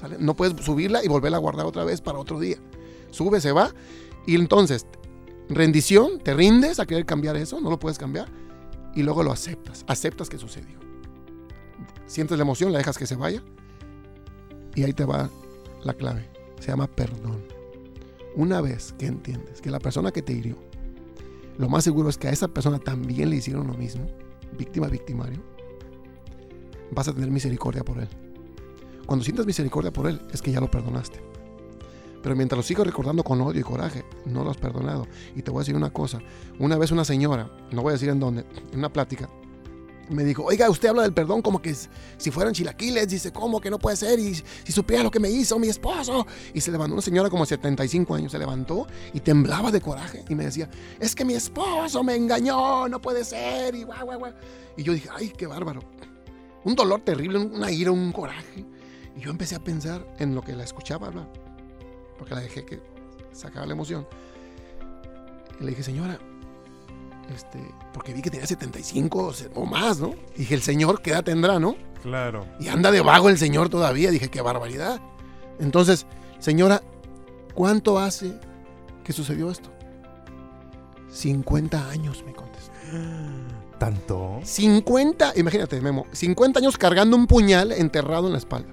¿sale? 0.01 0.17
No 0.19 0.35
puedes 0.35 0.65
subirla 0.65 1.05
y 1.05 1.09
volverla 1.09 1.37
a 1.37 1.41
guardar 1.41 1.67
otra 1.67 1.85
vez 1.85 2.01
para 2.01 2.19
otro 2.19 2.41
día. 2.41 2.57
Sube, 3.11 3.41
se 3.41 3.53
va 3.53 3.73
y 4.27 4.35
entonces 4.35 4.87
rendición, 5.49 6.19
te 6.19 6.35
rindes 6.35 6.81
a 6.81 6.87
querer 6.87 7.05
cambiar 7.05 7.37
eso, 7.37 7.61
no 7.61 7.71
lo 7.71 7.79
puedes 7.79 7.99
cambiar 7.99 8.29
y 8.95 9.03
luego 9.03 9.23
lo 9.23 9.33
aceptas. 9.33 9.85
Aceptas 9.87 10.29
que 10.29 10.39
sucedió. 10.39 10.79
Sientes 12.07 12.37
la 12.37 12.43
emoción, 12.43 12.73
la 12.73 12.79
dejas 12.79 12.99
que 12.99 13.07
se 13.07 13.17
vaya 13.17 13.43
y 14.75 14.83
ahí 14.85 14.93
te 14.93 15.05
va 15.05 15.31
la 15.83 15.95
clave. 15.95 16.29
Se 16.61 16.69
llama 16.69 16.87
perdón. 16.87 17.43
Una 18.35 18.61
vez 18.61 18.95
que 18.99 19.07
entiendes 19.07 19.61
que 19.61 19.71
la 19.71 19.79
persona 19.79 20.11
que 20.11 20.23
te 20.23 20.33
hirió, 20.33 20.57
lo 21.59 21.69
más 21.69 21.85
seguro 21.85 22.09
es 22.09 22.17
que 22.17 22.29
a 22.29 22.33
esa 22.33 22.49
persona 22.49 22.79
también 22.79 23.29
le 23.29 23.37
hicieron 23.37 23.67
lo 23.67 23.75
mismo, 23.75 24.07
víctima, 24.57 24.89
victimario, 24.89 25.41
vas 26.93 27.09
a 27.09 27.13
tener 27.13 27.31
misericordia 27.31 27.85
por 27.85 27.99
él. 27.99 28.09
Cuando 29.07 29.25
sientas 29.25 29.45
misericordia 29.45 29.93
por 29.93 30.07
él, 30.07 30.21
es 30.33 30.41
que 30.41 30.51
ya 30.51 30.61
lo 30.61 30.71
perdonaste. 30.71 31.21
Pero 32.23 32.37
mientras 32.37 32.57
lo 32.57 32.63
sigo 32.63 32.85
recordando 32.85 33.25
con 33.25 33.41
odio 33.41 33.61
y 33.61 33.65
coraje, 33.65 34.05
no 34.25 34.45
lo 34.45 34.51
has 34.51 34.57
perdonado. 34.57 35.07
Y 35.35 35.43
te 35.43 35.51
voy 35.51 35.59
a 35.59 35.63
decir 35.63 35.77
una 35.77 35.93
cosa. 35.93 36.21
Una 36.59 36.79
vez 36.79 36.93
una 36.93 37.05
señora, 37.05 37.51
no 37.73 37.83
voy 37.83 37.91
a 37.91 37.95
decir 37.95 38.09
en 38.09 38.21
dónde, 38.21 38.47
en 38.73 38.79
una 38.79 38.93
plática, 38.93 39.29
me 40.15 40.25
dijo, 40.25 40.45
oiga, 40.45 40.69
usted 40.71 40.89
habla 40.89 41.03
del 41.03 41.13
perdón 41.13 41.43
como 41.43 41.61
que 41.61 41.75
si 41.75 42.31
fueran 42.31 42.53
chilaquiles, 42.53 43.09
dice, 43.09 43.33
¿cómo 43.33 43.61
que 43.61 43.71
no 43.71 43.79
puede 43.79 43.97
ser? 43.97 44.19
Y 44.19 44.35
si 44.35 44.73
supiera 44.73 45.03
lo 45.03 45.11
que 45.11 45.21
me 45.21 45.31
hizo 45.31 45.59
mi 45.59 45.69
esposo. 45.69 46.27
Y 46.55 46.61
se 46.61 46.71
levantó 46.71 46.95
una 46.95 47.03
señora 47.03 47.31
como 47.31 47.47
75 47.47 48.15
años, 48.15 48.33
se 48.33 48.39
levantó 48.39 48.87
y 49.13 49.21
temblaba 49.21 49.71
de 49.71 49.81
coraje 49.81 50.25
y 50.29 50.35
me 50.35 50.45
decía, 50.45 50.69
es 51.01 51.15
que 51.15 51.25
mi 51.25 51.35
esposo 51.35 52.03
me 52.03 52.15
engañó, 52.15 52.89
no 52.89 53.01
puede 53.01 53.25
ser. 53.25 53.75
Y, 53.75 53.85
guau, 53.85 54.05
guau, 54.05 54.19
guau. 54.19 54.33
y 54.77 54.83
yo 54.83 54.93
dije, 54.93 55.09
ay, 55.15 55.33
qué 55.37 55.47
bárbaro. 55.47 55.81
Un 56.65 56.75
dolor 56.75 57.01
terrible, 57.01 57.39
una 57.39 57.71
ira, 57.71 57.91
un 57.91 58.13
coraje. 58.13 58.65
Y 59.17 59.21
yo 59.21 59.31
empecé 59.31 59.57
a 59.57 59.61
pensar 59.61 60.07
en 60.19 60.35
lo 60.35 60.43
que 60.43 60.55
la 60.55 60.65
escuchaba 60.65 61.09
hablar 61.09 61.29
porque 62.23 62.37
la 62.37 62.41
dejé 62.41 62.65
que 62.65 62.81
sacaba 63.33 63.67
la 63.67 63.73
emoción. 63.73 64.07
Y 65.59 65.65
le 65.65 65.71
dije, 65.71 65.83
señora, 65.83 66.21
este, 67.35 67.59
porque 67.93 68.13
vi 68.13 68.23
que 68.23 68.31
tenía 68.31 68.47
75 68.47 69.33
o 69.55 69.67
más, 69.67 69.99
¿no? 69.99 70.15
Y 70.37 70.41
dije, 70.41 70.55
el 70.55 70.63
señor, 70.63 71.03
¿qué 71.03 71.11
edad 71.11 71.25
tendrá, 71.25 71.59
no? 71.59 71.77
Claro. 72.03 72.47
Y 72.59 72.69
anda 72.69 72.91
de 72.91 73.01
vago 73.01 73.29
el 73.29 73.39
señor 73.39 73.69
todavía. 73.69 74.11
Dije, 74.11 74.29
qué 74.29 74.41
barbaridad. 74.41 75.01
Entonces, 75.61 76.07
señora, 76.39 76.83
¿cuánto 77.55 77.99
hace 77.99 78.39
que 79.05 79.13
sucedió 79.13 79.51
esto? 79.51 79.71
50 81.11 81.91
años, 81.91 82.25
me 82.25 82.33
contestó. 82.33 82.73
¿Tanto? 83.79 84.41
50, 84.43 85.33
imagínate, 85.37 85.81
Memo, 85.81 86.07
50 86.13 86.61
años 86.61 86.77
cargando 86.77 87.17
un 87.17 87.27
puñal 87.27 87.73
enterrado 87.73 88.27
en 88.27 88.33
la 88.33 88.39
espalda. 88.39 88.69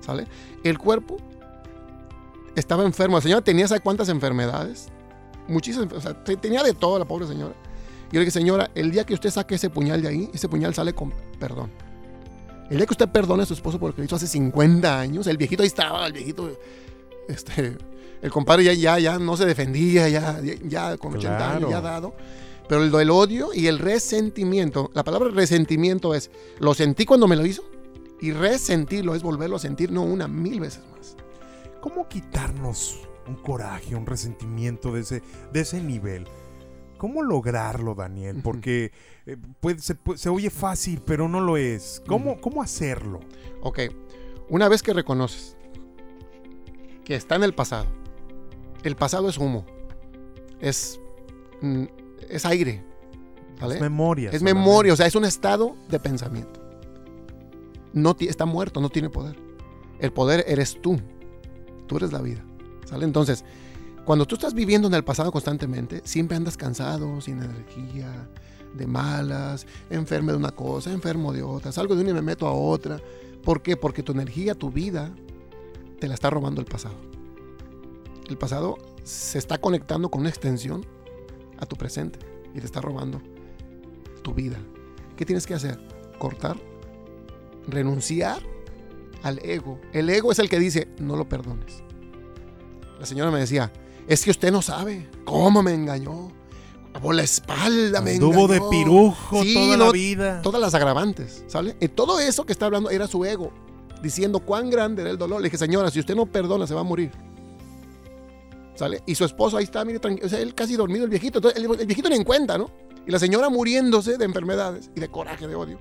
¿Sale? 0.00 0.26
El 0.64 0.78
cuerpo 0.78 1.16
estaba 2.54 2.84
enfermo. 2.84 3.16
La 3.16 3.22
señora 3.22 3.42
tenía, 3.42 3.68
¿sabe 3.68 3.80
cuántas 3.80 4.08
enfermedades? 4.08 4.88
Muchísimas, 5.52 5.92
o 5.92 6.00
sea, 6.00 6.24
tenía 6.24 6.62
de 6.62 6.74
todo 6.74 6.98
la 6.98 7.04
pobre 7.04 7.26
señora. 7.26 7.54
Y 8.10 8.14
yo 8.14 8.20
le 8.20 8.20
dije, 8.20 8.30
señora, 8.30 8.70
el 8.74 8.90
día 8.90 9.04
que 9.04 9.14
usted 9.14 9.30
saque 9.30 9.54
ese 9.54 9.70
puñal 9.70 10.02
de 10.02 10.08
ahí, 10.08 10.30
ese 10.32 10.48
puñal 10.48 10.74
sale 10.74 10.94
con 10.94 11.12
perdón. 11.38 11.70
El 12.70 12.78
día 12.78 12.86
que 12.86 12.92
usted 12.92 13.08
perdone 13.08 13.42
a 13.42 13.46
su 13.46 13.54
esposo 13.54 13.78
por 13.78 13.90
lo 13.90 13.96
que 13.96 14.04
hizo 14.04 14.16
hace 14.16 14.26
50 14.26 14.98
años, 14.98 15.26
el 15.26 15.36
viejito 15.36 15.62
ahí 15.62 15.66
estaba, 15.66 16.06
el 16.06 16.12
viejito, 16.12 16.50
este, 17.28 17.76
el 18.22 18.30
compadre 18.30 18.64
ya, 18.64 18.72
ya, 18.72 18.98
ya 18.98 19.18
no 19.18 19.36
se 19.36 19.44
defendía, 19.44 20.08
ya, 20.08 20.40
ya 20.64 20.96
con 20.96 21.14
80 21.14 21.56
años, 21.56 21.70
ya 21.70 21.80
dado. 21.80 22.14
Pero 22.68 22.82
el, 22.84 22.94
el 22.94 23.10
odio 23.10 23.50
y 23.52 23.66
el 23.66 23.78
resentimiento, 23.78 24.90
la 24.94 25.04
palabra 25.04 25.30
resentimiento 25.30 26.14
es, 26.14 26.30
lo 26.58 26.72
sentí 26.74 27.04
cuando 27.04 27.28
me 27.28 27.36
lo 27.36 27.44
hizo, 27.44 27.62
y 28.20 28.30
resentirlo 28.30 29.14
es 29.14 29.22
volverlo 29.22 29.56
a 29.56 29.58
sentir, 29.58 29.90
no 29.90 30.02
una, 30.02 30.28
mil 30.28 30.60
veces 30.60 30.82
más. 30.92 31.16
¿Cómo 31.80 32.08
quitarnos 32.08 33.00
un 33.26 33.36
coraje, 33.36 33.94
un 33.94 34.06
resentimiento 34.06 34.92
de 34.92 35.00
ese, 35.00 35.22
de 35.52 35.60
ese 35.60 35.82
nivel? 35.82 36.26
¿Cómo 36.98 37.22
lograrlo, 37.22 37.96
Daniel? 37.96 38.40
Porque 38.44 38.92
eh, 39.26 39.36
se, 40.14 40.28
oye 40.28 40.50
fácil, 40.50 41.02
pero 41.04 41.28
no 41.28 41.40
lo 41.40 41.56
es. 41.56 42.00
¿Cómo, 42.06 42.40
¿Cómo 42.40 42.62
hacerlo? 42.62 43.18
Ok, 43.60 43.80
una 44.48 44.68
vez 44.68 44.82
que 44.82 44.92
reconoces 44.92 45.56
que 47.04 47.16
está 47.16 47.34
en 47.34 47.42
el 47.42 47.54
pasado, 47.54 47.86
el 48.84 48.94
pasado 48.94 49.28
es 49.28 49.36
humo, 49.36 49.66
es, 50.60 51.00
mm, 51.60 51.84
es 52.30 52.46
aire. 52.46 52.84
Es 53.60 53.80
memoria. 53.80 54.30
Es 54.30 54.42
memoria, 54.42 54.92
o 54.92 54.96
sea, 54.96 55.06
es 55.06 55.14
un 55.14 55.24
estado 55.24 55.76
de 55.88 55.98
pensamiento. 55.98 56.60
No 57.92 58.16
está 58.20 58.44
muerto, 58.44 58.80
no 58.80 58.88
tiene 58.88 59.10
poder. 59.10 59.36
El 59.98 60.12
poder 60.12 60.44
eres 60.46 60.80
tú. 60.80 61.00
Tú 61.86 61.96
eres 61.96 62.12
la 62.12 62.20
vida. 62.20 62.44
Entonces, 63.00 63.44
cuando 64.04 64.26
tú 64.26 64.34
estás 64.34 64.54
viviendo 64.54 64.88
en 64.88 64.94
el 64.94 65.04
pasado 65.04 65.30
constantemente, 65.30 66.02
siempre 66.04 66.36
andas 66.36 66.56
cansado, 66.56 67.20
sin 67.20 67.42
energía, 67.42 68.28
de 68.74 68.86
malas, 68.86 69.66
enfermo 69.90 70.32
de 70.32 70.36
una 70.38 70.50
cosa, 70.50 70.92
enfermo 70.92 71.32
de 71.32 71.42
otra, 71.42 71.72
salgo 71.72 71.94
de 71.94 72.02
una 72.02 72.10
y 72.10 72.14
me 72.14 72.22
meto 72.22 72.46
a 72.46 72.52
otra. 72.52 73.00
¿Por 73.44 73.62
qué? 73.62 73.76
Porque 73.76 74.02
tu 74.02 74.12
energía, 74.12 74.54
tu 74.54 74.70
vida, 74.70 75.12
te 75.98 76.08
la 76.08 76.14
está 76.14 76.30
robando 76.30 76.60
el 76.60 76.66
pasado. 76.66 76.96
El 78.28 78.38
pasado 78.38 78.78
se 79.04 79.38
está 79.38 79.58
conectando 79.58 80.10
con 80.10 80.22
una 80.22 80.30
extensión 80.30 80.84
a 81.58 81.66
tu 81.66 81.76
presente 81.76 82.18
y 82.54 82.60
te 82.60 82.66
está 82.66 82.80
robando 82.80 83.20
tu 84.22 84.32
vida. 84.34 84.58
¿Qué 85.16 85.26
tienes 85.26 85.46
que 85.46 85.54
hacer? 85.54 85.78
Cortar, 86.18 86.56
renunciar 87.68 88.42
al 89.22 89.38
ego. 89.44 89.80
El 89.92 90.08
ego 90.10 90.32
es 90.32 90.38
el 90.38 90.48
que 90.48 90.58
dice, 90.58 90.88
no 90.98 91.16
lo 91.16 91.28
perdones. 91.28 91.82
La 92.98 93.06
señora 93.06 93.30
me 93.30 93.40
decía, 93.40 93.72
es 94.06 94.24
que 94.24 94.30
usted 94.30 94.52
no 94.52 94.62
sabe 94.62 95.08
cómo 95.24 95.62
me 95.62 95.74
engañó. 95.74 96.30
Por 97.00 97.14
la 97.14 97.22
espalda 97.22 98.00
me 98.00 98.18
Tuvo 98.18 98.46
de 98.46 98.60
pirujo 98.70 99.42
toda 99.42 99.76
la 99.76 99.90
vida. 99.90 100.42
Todas 100.42 100.60
las 100.60 100.74
agravantes, 100.74 101.44
¿sale? 101.48 101.76
Y 101.80 101.88
todo 101.88 102.20
eso 102.20 102.44
que 102.44 102.52
está 102.52 102.66
hablando 102.66 102.90
era 102.90 103.08
su 103.08 103.24
ego, 103.24 103.52
diciendo 104.02 104.40
cuán 104.40 104.70
grande 104.70 105.02
era 105.02 105.10
el 105.10 105.18
dolor. 105.18 105.40
Le 105.40 105.46
dije, 105.46 105.58
señora, 105.58 105.90
si 105.90 106.00
usted 106.00 106.14
no 106.14 106.26
perdona, 106.26 106.66
se 106.66 106.74
va 106.74 106.80
a 106.80 106.84
morir. 106.84 107.10
¿Sale? 108.74 109.02
Y 109.06 109.14
su 109.14 109.24
esposo 109.24 109.56
ahí 109.56 109.64
está, 109.64 109.84
mire, 109.84 110.00
o 110.22 110.28
sea, 110.28 110.40
él 110.40 110.54
casi 110.54 110.76
dormido, 110.76 111.04
el 111.04 111.10
viejito. 111.10 111.38
Entonces, 111.38 111.62
el, 111.62 111.86
viejito 111.86 112.08
ni 112.08 112.16
en 112.16 112.24
cuenta, 112.24 112.58
¿no? 112.58 112.70
Y 113.06 113.10
la 113.10 113.18
señora 113.18 113.48
muriéndose 113.48 114.16
de 114.16 114.24
enfermedades 114.24 114.90
y 114.94 115.00
de 115.00 115.08
coraje, 115.08 115.48
de 115.48 115.54
odio, 115.54 115.78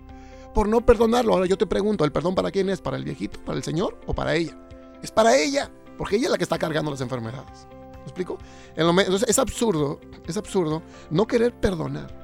por 0.54 0.67
no 0.67 0.82
perdonarlo. 0.82 1.34
Ahora 1.34 1.45
yo 1.45 1.58
te 1.58 1.67
pregunto, 1.67 2.04
¿el 2.04 2.12
perdón 2.12 2.36
para 2.36 2.52
quién 2.52 2.69
es? 2.69 2.82
¿Para 2.82 2.97
el 2.97 3.04
viejito, 3.04 3.39
para 3.45 3.58
el 3.58 3.63
señor 3.63 4.00
o 4.08 4.13
para 4.13 4.36
ella? 4.36 4.58
Es 5.04 5.12
para 5.12 5.38
ella, 5.38 5.71
porque 5.97 6.15
ella 6.15 6.25
es 6.25 6.32
la 6.32 6.38
que 6.38 6.43
está 6.43 6.58
cargando 6.58 6.91
las 6.91 7.01
enfermedades. 7.01 7.67
¿Me 7.93 8.04
explico? 8.04 8.38
Entonces 8.75 9.30
es 9.30 9.38
absurdo, 9.38 9.99
es 10.25 10.38
absurdo 10.38 10.82
no 11.10 11.27
querer 11.27 11.54
perdonar 11.54 12.21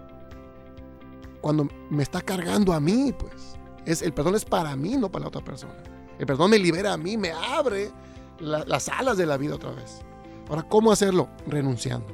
cuando 1.41 1.67
me 1.89 2.03
está 2.03 2.21
cargando 2.21 2.73
a 2.73 2.79
mí, 2.79 3.13
pues. 3.17 3.55
Es, 3.85 4.01
el 4.01 4.13
perdón 4.13 4.35
es 4.35 4.43
para 4.43 4.75
mí, 4.75 4.97
no 4.97 5.09
para 5.09 5.23
la 5.23 5.27
otra 5.29 5.43
persona. 5.43 5.75
El 6.19 6.25
perdón 6.25 6.51
me 6.51 6.59
libera 6.59 6.93
a 6.93 6.97
mí, 6.97 7.15
me 7.15 7.31
abre 7.31 7.91
las 8.39 8.89
alas 8.89 9.17
de 9.17 9.25
la 9.25 9.37
vida 9.37 9.55
otra 9.55 9.71
vez. 9.71 10.01
Ahora, 10.49 10.63
¿cómo 10.63 10.91
hacerlo? 10.91 11.29
Renunciando. 11.47 12.07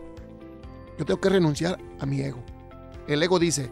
Yo 0.97 1.05
tengo 1.05 1.19
que 1.19 1.29
renunciar 1.29 1.79
a 1.99 2.05
mi 2.05 2.21
ego. 2.21 2.43
El 3.07 3.23
ego 3.23 3.39
dice, 3.39 3.71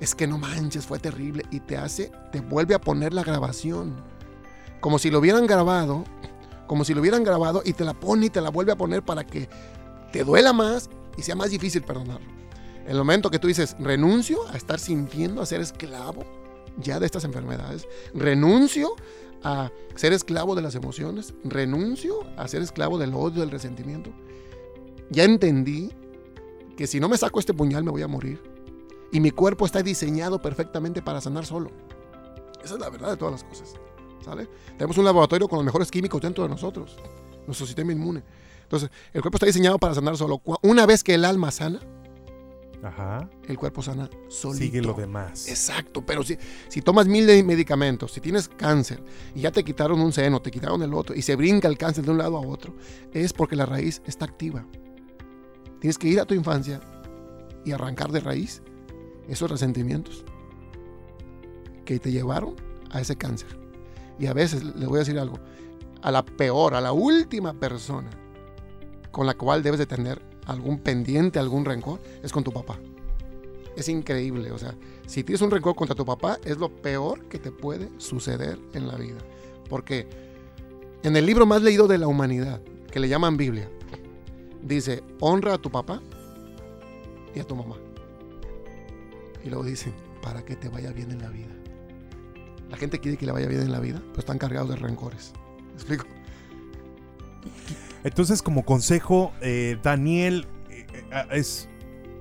es 0.00 0.14
que 0.14 0.26
no 0.26 0.38
manches, 0.38 0.86
fue 0.86 0.98
terrible. 0.98 1.44
Y 1.50 1.60
te 1.60 1.76
hace, 1.76 2.10
te 2.32 2.40
vuelve 2.40 2.74
a 2.74 2.80
poner 2.80 3.14
la 3.14 3.22
grabación. 3.22 3.94
Como 4.80 4.98
si 4.98 5.10
lo 5.10 5.20
hubieran 5.20 5.46
grabado, 5.46 6.04
como 6.66 6.84
si 6.84 6.94
lo 6.94 7.00
hubieran 7.00 7.24
grabado 7.24 7.62
y 7.64 7.72
te 7.72 7.84
la 7.84 7.94
pone 7.94 8.26
y 8.26 8.30
te 8.30 8.40
la 8.40 8.50
vuelve 8.50 8.72
a 8.72 8.76
poner 8.76 9.02
para 9.02 9.26
que 9.26 9.48
te 10.12 10.24
duela 10.24 10.52
más 10.52 10.90
y 11.16 11.22
sea 11.22 11.34
más 11.34 11.50
difícil 11.50 11.82
perdonarlo. 11.82 12.26
El 12.86 12.96
momento 12.98 13.30
que 13.30 13.38
tú 13.38 13.48
dices, 13.48 13.76
renuncio 13.80 14.46
a 14.48 14.56
estar 14.56 14.78
sintiendo, 14.78 15.42
a 15.42 15.46
ser 15.46 15.60
esclavo 15.60 16.24
ya 16.78 17.00
de 17.00 17.06
estas 17.06 17.24
enfermedades, 17.24 17.88
renuncio 18.14 18.94
a 19.42 19.70
ser 19.94 20.12
esclavo 20.12 20.54
de 20.54 20.62
las 20.62 20.74
emociones, 20.74 21.34
renuncio 21.44 22.20
a 22.36 22.46
ser 22.48 22.62
esclavo 22.62 22.98
del 22.98 23.14
odio, 23.14 23.40
del 23.40 23.50
resentimiento. 23.50 24.10
Ya 25.10 25.24
entendí 25.24 25.90
que 26.76 26.86
si 26.86 27.00
no 27.00 27.08
me 27.08 27.16
saco 27.16 27.40
este 27.40 27.54
puñal 27.54 27.84
me 27.84 27.90
voy 27.90 28.02
a 28.02 28.08
morir. 28.08 28.42
Y 29.12 29.20
mi 29.20 29.30
cuerpo 29.30 29.66
está 29.66 29.82
diseñado 29.82 30.42
perfectamente 30.42 31.00
para 31.00 31.20
sanar 31.20 31.46
solo. 31.46 31.70
Esa 32.62 32.74
es 32.74 32.80
la 32.80 32.90
verdad 32.90 33.10
de 33.10 33.16
todas 33.16 33.32
las 33.32 33.44
cosas. 33.44 33.74
¿Sale? 34.24 34.48
Tenemos 34.76 34.96
un 34.98 35.04
laboratorio 35.04 35.48
con 35.48 35.58
los 35.58 35.64
mejores 35.64 35.90
químicos 35.90 36.20
dentro 36.20 36.44
de 36.44 36.50
nosotros, 36.50 36.96
nuestro 37.46 37.66
sistema 37.66 37.92
inmune. 37.92 38.22
Entonces, 38.62 38.90
el 39.12 39.22
cuerpo 39.22 39.36
está 39.36 39.46
diseñado 39.46 39.78
para 39.78 39.94
sanar 39.94 40.16
solo. 40.16 40.42
Una 40.62 40.86
vez 40.86 41.04
que 41.04 41.14
el 41.14 41.24
alma 41.24 41.50
sana, 41.50 41.80
el 43.48 43.58
cuerpo 43.58 43.82
sana 43.82 44.08
solito. 44.28 44.64
Sigue 44.64 44.82
lo 44.82 44.94
demás. 44.94 45.48
Exacto, 45.48 46.04
pero 46.04 46.22
si, 46.22 46.36
si 46.68 46.82
tomas 46.82 47.06
mil 47.06 47.26
de 47.26 47.42
medicamentos, 47.42 48.12
si 48.12 48.20
tienes 48.20 48.48
cáncer 48.48 49.02
y 49.34 49.40
ya 49.42 49.50
te 49.50 49.64
quitaron 49.64 50.00
un 50.00 50.12
seno, 50.12 50.40
te 50.40 50.50
quitaron 50.50 50.82
el 50.82 50.94
otro 50.94 51.14
y 51.14 51.22
se 51.22 51.36
brinca 51.36 51.68
el 51.68 51.78
cáncer 51.78 52.04
de 52.04 52.10
un 52.10 52.18
lado 52.18 52.36
a 52.36 52.40
otro, 52.40 52.74
es 53.12 53.32
porque 53.32 53.56
la 53.56 53.66
raíz 53.66 54.02
está 54.06 54.24
activa. 54.24 54.64
Tienes 55.80 55.98
que 55.98 56.08
ir 56.08 56.20
a 56.20 56.24
tu 56.24 56.34
infancia 56.34 56.80
y 57.64 57.72
arrancar 57.72 58.10
de 58.12 58.20
raíz 58.20 58.62
esos 59.28 59.50
resentimientos 59.50 60.24
que 61.84 61.98
te 61.98 62.12
llevaron 62.12 62.54
a 62.90 63.00
ese 63.00 63.16
cáncer. 63.16 63.65
Y 64.18 64.26
a 64.26 64.32
veces, 64.32 64.62
le 64.62 64.86
voy 64.86 64.96
a 64.96 64.98
decir 65.00 65.18
algo, 65.18 65.38
a 66.02 66.10
la 66.10 66.24
peor, 66.24 66.74
a 66.74 66.80
la 66.80 66.92
última 66.92 67.52
persona 67.52 68.10
con 69.16 69.26
la 69.26 69.32
cual 69.32 69.62
debes 69.62 69.78
de 69.78 69.86
tener 69.86 70.20
algún 70.44 70.78
pendiente, 70.78 71.38
algún 71.38 71.64
rencor, 71.64 72.00
es 72.22 72.32
con 72.32 72.44
tu 72.44 72.52
papá. 72.52 72.78
Es 73.74 73.88
increíble, 73.88 74.52
o 74.52 74.58
sea, 74.58 74.74
si 75.06 75.24
tienes 75.24 75.40
un 75.40 75.50
rencor 75.50 75.74
contra 75.74 75.96
tu 75.96 76.04
papá, 76.04 76.38
es 76.44 76.58
lo 76.58 76.68
peor 76.68 77.24
que 77.28 77.38
te 77.38 77.50
puede 77.50 77.88
suceder 77.96 78.58
en 78.74 78.86
la 78.86 78.96
vida. 78.96 79.16
Porque 79.70 80.06
en 81.02 81.16
el 81.16 81.24
libro 81.24 81.46
más 81.46 81.62
leído 81.62 81.88
de 81.88 81.96
la 81.96 82.08
humanidad, 82.08 82.60
que 82.90 83.00
le 83.00 83.08
llaman 83.08 83.38
Biblia, 83.38 83.70
dice, 84.62 85.02
honra 85.20 85.54
a 85.54 85.58
tu 85.58 85.70
papá 85.70 86.02
y 87.34 87.40
a 87.40 87.44
tu 87.44 87.56
mamá. 87.56 87.76
Y 89.44 89.48
luego 89.48 89.64
dice, 89.64 89.94
para 90.20 90.44
que 90.44 90.56
te 90.56 90.68
vaya 90.68 90.92
bien 90.92 91.10
en 91.10 91.22
la 91.22 91.30
vida. 91.30 91.55
La 92.70 92.76
gente 92.76 92.98
quiere 92.98 93.16
que 93.16 93.26
le 93.26 93.32
vaya 93.32 93.46
bien 93.46 93.62
en 93.62 93.72
la 93.72 93.80
vida, 93.80 94.00
pero 94.08 94.20
están 94.20 94.38
cargados 94.38 94.70
de 94.70 94.76
rencores. 94.76 95.32
¿Me 95.68 95.72
explico? 95.74 96.06
Entonces, 98.04 98.42
como 98.42 98.64
consejo, 98.64 99.32
eh, 99.40 99.78
Daniel 99.82 100.46
eh, 100.70 100.86
eh, 100.92 101.26
es 101.32 101.68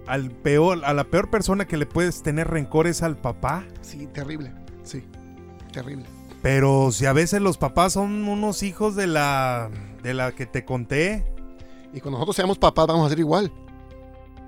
al 0.07 0.31
peor, 0.31 0.85
a 0.85 0.93
la 0.93 1.05
peor 1.05 1.29
persona 1.29 1.65
que 1.65 1.77
le 1.77 1.85
puedes 1.85 2.21
tener 2.21 2.47
rencor 2.47 2.87
es 2.87 3.01
al 3.01 3.17
papá. 3.17 3.65
Sí, 3.81 4.07
terrible. 4.07 4.51
Sí, 4.83 5.03
terrible. 5.71 6.05
Pero 6.41 6.91
si 6.91 7.05
a 7.05 7.13
veces 7.13 7.41
los 7.41 7.57
papás 7.57 7.93
son 7.93 8.27
unos 8.27 8.61
hijos 8.61 8.95
de 8.95 9.07
la 9.07 9.71
de 10.03 10.13
la 10.13 10.31
que 10.31 10.45
te 10.45 10.63
conté. 10.63 11.25
Y 11.91 11.99
cuando 12.01 12.19
nosotros 12.19 12.35
seamos 12.35 12.59
papás 12.59 12.85
vamos 12.87 13.07
a 13.07 13.09
ser 13.09 13.19
igual. 13.19 13.51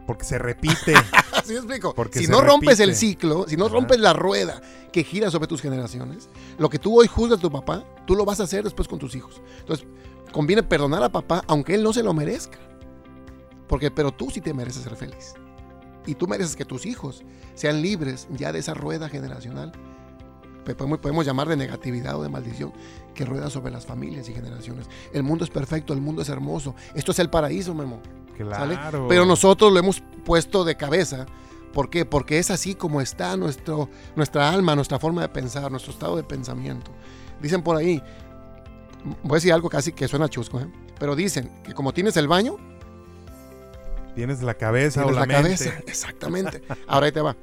Porque 0.07 0.23
se 0.23 0.39
repite. 0.39 0.95
¿Sí 1.43 1.51
me 1.51 1.57
explico? 1.57 1.93
Porque 1.93 2.19
si 2.19 2.27
no 2.27 2.41
rompes 2.41 2.79
el 2.79 2.95
ciclo, 2.95 3.45
si 3.47 3.57
no 3.57 3.67
rompes 3.67 3.99
la 3.99 4.13
rueda 4.13 4.61
que 4.91 5.03
gira 5.03 5.29
sobre 5.29 5.47
tus 5.47 5.61
generaciones, 5.61 6.29
lo 6.57 6.69
que 6.69 6.79
tú 6.79 6.97
hoy 6.97 7.07
juzgas 7.07 7.39
a 7.39 7.41
tu 7.41 7.51
papá, 7.51 7.83
tú 8.07 8.15
lo 8.15 8.25
vas 8.25 8.39
a 8.39 8.43
hacer 8.43 8.63
después 8.63 8.87
con 8.87 8.97
tus 8.97 9.13
hijos. 9.15 9.41
Entonces, 9.59 9.85
conviene 10.31 10.63
perdonar 10.63 11.03
a 11.03 11.09
papá 11.09 11.43
aunque 11.47 11.75
él 11.75 11.83
no 11.83 11.91
se 11.91 12.01
lo 12.01 12.13
merezca. 12.13 12.57
Porque, 13.67 13.91
pero 13.91 14.13
tú 14.13 14.31
sí 14.31 14.39
te 14.39 14.53
mereces 14.53 14.83
ser 14.83 14.95
feliz. 14.95 15.33
Y 16.05 16.15
tú 16.15 16.25
mereces 16.25 16.55
que 16.55 16.63
tus 16.63 16.85
hijos 16.85 17.23
sean 17.53 17.81
libres 17.81 18.29
ya 18.31 18.53
de 18.53 18.59
esa 18.59 18.73
rueda 18.73 19.09
generacional. 19.09 19.73
Podemos, 20.63 20.99
podemos 20.99 21.25
llamar 21.25 21.49
de 21.49 21.57
negatividad 21.57 22.17
o 22.17 22.23
de 22.23 22.29
maldición 22.29 22.71
que 23.13 23.25
rueda 23.25 23.49
sobre 23.49 23.71
las 23.71 23.85
familias 23.85 24.29
y 24.29 24.33
generaciones. 24.33 24.87
El 25.11 25.23
mundo 25.23 25.43
es 25.43 25.49
perfecto, 25.49 25.91
el 25.91 25.99
mundo 25.99 26.21
es 26.21 26.29
hermoso. 26.29 26.75
Esto 26.95 27.11
es 27.11 27.19
el 27.19 27.29
paraíso, 27.29 27.73
Memo. 27.73 28.01
Claro. 28.37 29.07
Pero 29.07 29.25
nosotros 29.25 29.71
lo 29.71 29.79
hemos 29.79 30.01
puesto 30.23 30.63
de 30.63 30.75
cabeza. 30.75 31.25
¿Por 31.73 31.89
qué? 31.89 32.05
Porque 32.05 32.39
es 32.39 32.49
así 32.49 32.75
como 32.75 33.01
está 33.01 33.37
nuestro, 33.37 33.89
nuestra 34.15 34.49
alma, 34.49 34.75
nuestra 34.75 34.99
forma 34.99 35.21
de 35.21 35.29
pensar, 35.29 35.69
nuestro 35.69 35.91
estado 35.91 36.15
de 36.15 36.23
pensamiento. 36.23 36.91
Dicen 37.41 37.61
por 37.61 37.75
ahí, 37.75 38.01
voy 39.23 39.33
a 39.33 39.35
decir 39.35 39.53
algo 39.53 39.69
casi 39.69 39.91
que 39.91 40.07
suena 40.07 40.27
chusco, 40.27 40.59
¿eh? 40.59 40.67
pero 40.99 41.15
dicen 41.15 41.61
que 41.63 41.73
como 41.73 41.93
tienes 41.93 42.17
el 42.17 42.27
baño, 42.27 42.57
tienes 44.15 44.41
la 44.41 44.55
cabeza 44.55 45.05
o 45.05 45.11
la, 45.11 45.21
la 45.21 45.27
cabeza, 45.27 45.71
exactamente. 45.87 46.63
Ahora 46.87 47.05
ahí 47.05 47.11
te 47.11 47.21
va. 47.21 47.35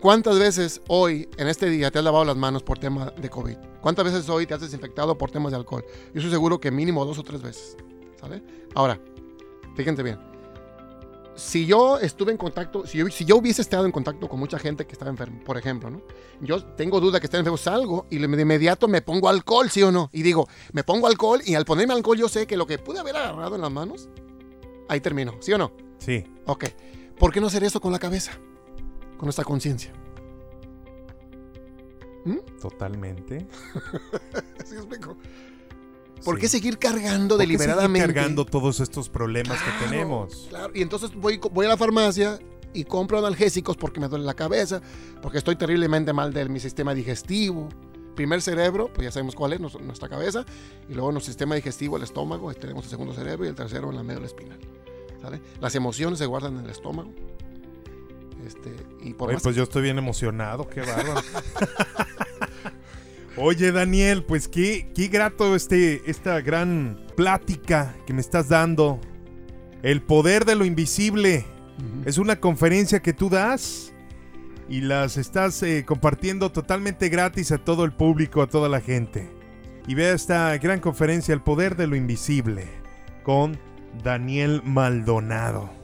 ¿Cuántas 0.00 0.38
veces 0.38 0.80
hoy, 0.88 1.28
en 1.36 1.46
este 1.46 1.70
día, 1.70 1.90
te 1.90 1.98
has 1.98 2.04
lavado 2.04 2.24
las 2.24 2.36
manos 2.36 2.62
por 2.62 2.78
tema 2.78 3.12
de 3.16 3.30
COVID? 3.30 3.56
¿Cuántas 3.80 4.04
veces 4.04 4.28
hoy 4.28 4.46
te 4.46 4.54
has 4.54 4.60
desinfectado 4.60 5.16
por 5.16 5.30
temas 5.30 5.52
de 5.52 5.58
alcohol? 5.58 5.84
Yo 6.12 6.18
estoy 6.20 6.30
seguro 6.30 6.60
que 6.60 6.72
mínimo 6.72 7.04
dos 7.04 7.18
o 7.18 7.22
tres 7.22 7.40
veces. 7.40 7.76
¿Sale? 8.20 8.42
Ahora, 8.74 8.98
fíjense 9.76 10.02
bien. 10.02 10.31
Si 11.34 11.66
yo 11.66 11.98
estuve 11.98 12.32
en 12.32 12.38
contacto, 12.38 12.86
si 12.86 12.98
yo, 12.98 13.08
si 13.08 13.24
yo 13.24 13.36
hubiese 13.36 13.62
estado 13.62 13.86
en 13.86 13.92
contacto 13.92 14.28
con 14.28 14.38
mucha 14.38 14.58
gente 14.58 14.86
que 14.86 14.92
estaba 14.92 15.10
enferma, 15.10 15.40
por 15.44 15.56
ejemplo, 15.56 15.90
¿no? 15.90 16.02
Yo 16.40 16.62
tengo 16.62 17.00
duda 17.00 17.20
que 17.20 17.26
esté 17.26 17.38
enfermo, 17.38 17.56
salgo 17.56 18.06
y 18.10 18.18
de 18.18 18.42
inmediato 18.42 18.86
me 18.88 19.00
pongo 19.00 19.28
alcohol, 19.28 19.70
¿sí 19.70 19.82
o 19.82 19.90
no? 19.90 20.10
Y 20.12 20.22
digo, 20.22 20.48
me 20.72 20.84
pongo 20.84 21.06
alcohol 21.06 21.40
y 21.44 21.54
al 21.54 21.64
ponerme 21.64 21.94
alcohol 21.94 22.18
yo 22.18 22.28
sé 22.28 22.46
que 22.46 22.56
lo 22.56 22.66
que 22.66 22.78
pude 22.78 22.98
haber 22.98 23.16
agarrado 23.16 23.54
en 23.54 23.62
las 23.62 23.72
manos, 23.72 24.08
ahí 24.88 25.00
termino, 25.00 25.36
¿sí 25.40 25.52
o 25.52 25.58
no? 25.58 25.72
Sí. 25.98 26.24
Ok. 26.46 26.66
¿Por 27.18 27.32
qué 27.32 27.40
no 27.40 27.46
hacer 27.46 27.64
eso 27.64 27.80
con 27.80 27.92
la 27.92 27.98
cabeza? 27.98 28.32
con 29.22 29.26
nuestra 29.28 29.44
conciencia. 29.44 29.92
¿Mm? 32.24 32.38
Totalmente. 32.60 33.46
¿Sí 34.64 34.74
explico? 34.74 35.16
¿Por 36.24 36.38
qué 36.38 36.48
seguir 36.48 36.78
cargando 36.78 37.36
deliberadamente? 37.36 38.00
Seguir 38.00 38.14
cargando 38.14 38.44
todos 38.44 38.80
estos 38.80 39.08
problemas 39.08 39.58
que 39.62 39.86
tenemos. 39.86 40.46
Claro, 40.48 40.72
y 40.74 40.82
entonces 40.82 41.14
voy, 41.14 41.40
voy 41.52 41.66
a 41.66 41.70
la 41.70 41.76
farmacia 41.76 42.38
y 42.74 42.84
compro 42.84 43.18
analgésicos 43.18 43.76
porque 43.76 44.00
me 44.00 44.08
duele 44.08 44.24
la 44.24 44.34
cabeza, 44.34 44.80
porque 45.20 45.38
estoy 45.38 45.56
terriblemente 45.56 46.12
mal 46.12 46.32
de 46.32 46.48
mi 46.48 46.60
sistema 46.60 46.94
digestivo. 46.94 47.68
Primer 48.14 48.42
cerebro, 48.42 48.90
pues 48.92 49.06
ya 49.06 49.10
sabemos 49.10 49.34
cuál 49.34 49.54
es, 49.54 49.60
nuestra 49.60 50.08
cabeza, 50.08 50.44
y 50.88 50.94
luego 50.94 51.12
nuestro 51.12 51.32
sistema 51.32 51.54
digestivo, 51.54 51.96
el 51.96 52.02
estómago, 52.02 52.52
y 52.52 52.54
tenemos 52.54 52.84
el 52.84 52.90
segundo 52.90 53.14
cerebro 53.14 53.46
y 53.46 53.48
el 53.48 53.54
tercero 53.54 53.88
en 53.90 53.96
la 53.96 54.02
medio 54.02 54.16
de 54.16 54.20
la 54.20 54.26
espinal. 54.26 54.58
Las 55.60 55.74
emociones 55.74 56.18
se 56.18 56.26
guardan 56.26 56.58
en 56.58 56.64
el 56.64 56.70
estómago, 56.70 57.10
este, 58.46 58.74
y 59.00 59.14
por 59.14 59.40
pues 59.40 59.54
yo 59.54 59.62
estoy 59.62 59.82
bien 59.82 59.98
emocionado, 59.98 60.68
qué 60.68 60.80
bárbaro. 60.80 61.22
Oye, 63.36 63.72
Daniel, 63.72 64.24
pues 64.24 64.46
qué, 64.46 64.90
qué 64.94 65.08
grato 65.08 65.56
este, 65.56 66.02
esta 66.10 66.40
gran 66.42 67.00
plática 67.16 67.96
que 68.06 68.12
me 68.12 68.20
estás 68.20 68.48
dando. 68.48 69.00
El 69.82 70.02
poder 70.02 70.44
de 70.44 70.54
lo 70.54 70.64
invisible. 70.64 71.46
Es 72.04 72.18
una 72.18 72.38
conferencia 72.38 73.00
que 73.00 73.12
tú 73.12 73.28
das 73.28 73.92
y 74.68 74.82
las 74.82 75.16
estás 75.16 75.62
eh, 75.62 75.84
compartiendo 75.84 76.52
totalmente 76.52 77.08
gratis 77.08 77.50
a 77.50 77.58
todo 77.58 77.84
el 77.84 77.92
público, 77.92 78.42
a 78.42 78.46
toda 78.46 78.68
la 78.68 78.80
gente. 78.80 79.28
Y 79.88 79.94
vea 79.94 80.12
esta 80.12 80.56
gran 80.58 80.78
conferencia, 80.78 81.34
El 81.34 81.42
poder 81.42 81.76
de 81.76 81.88
lo 81.88 81.96
invisible, 81.96 82.68
con 83.24 83.58
Daniel 84.04 84.62
Maldonado. 84.64 85.81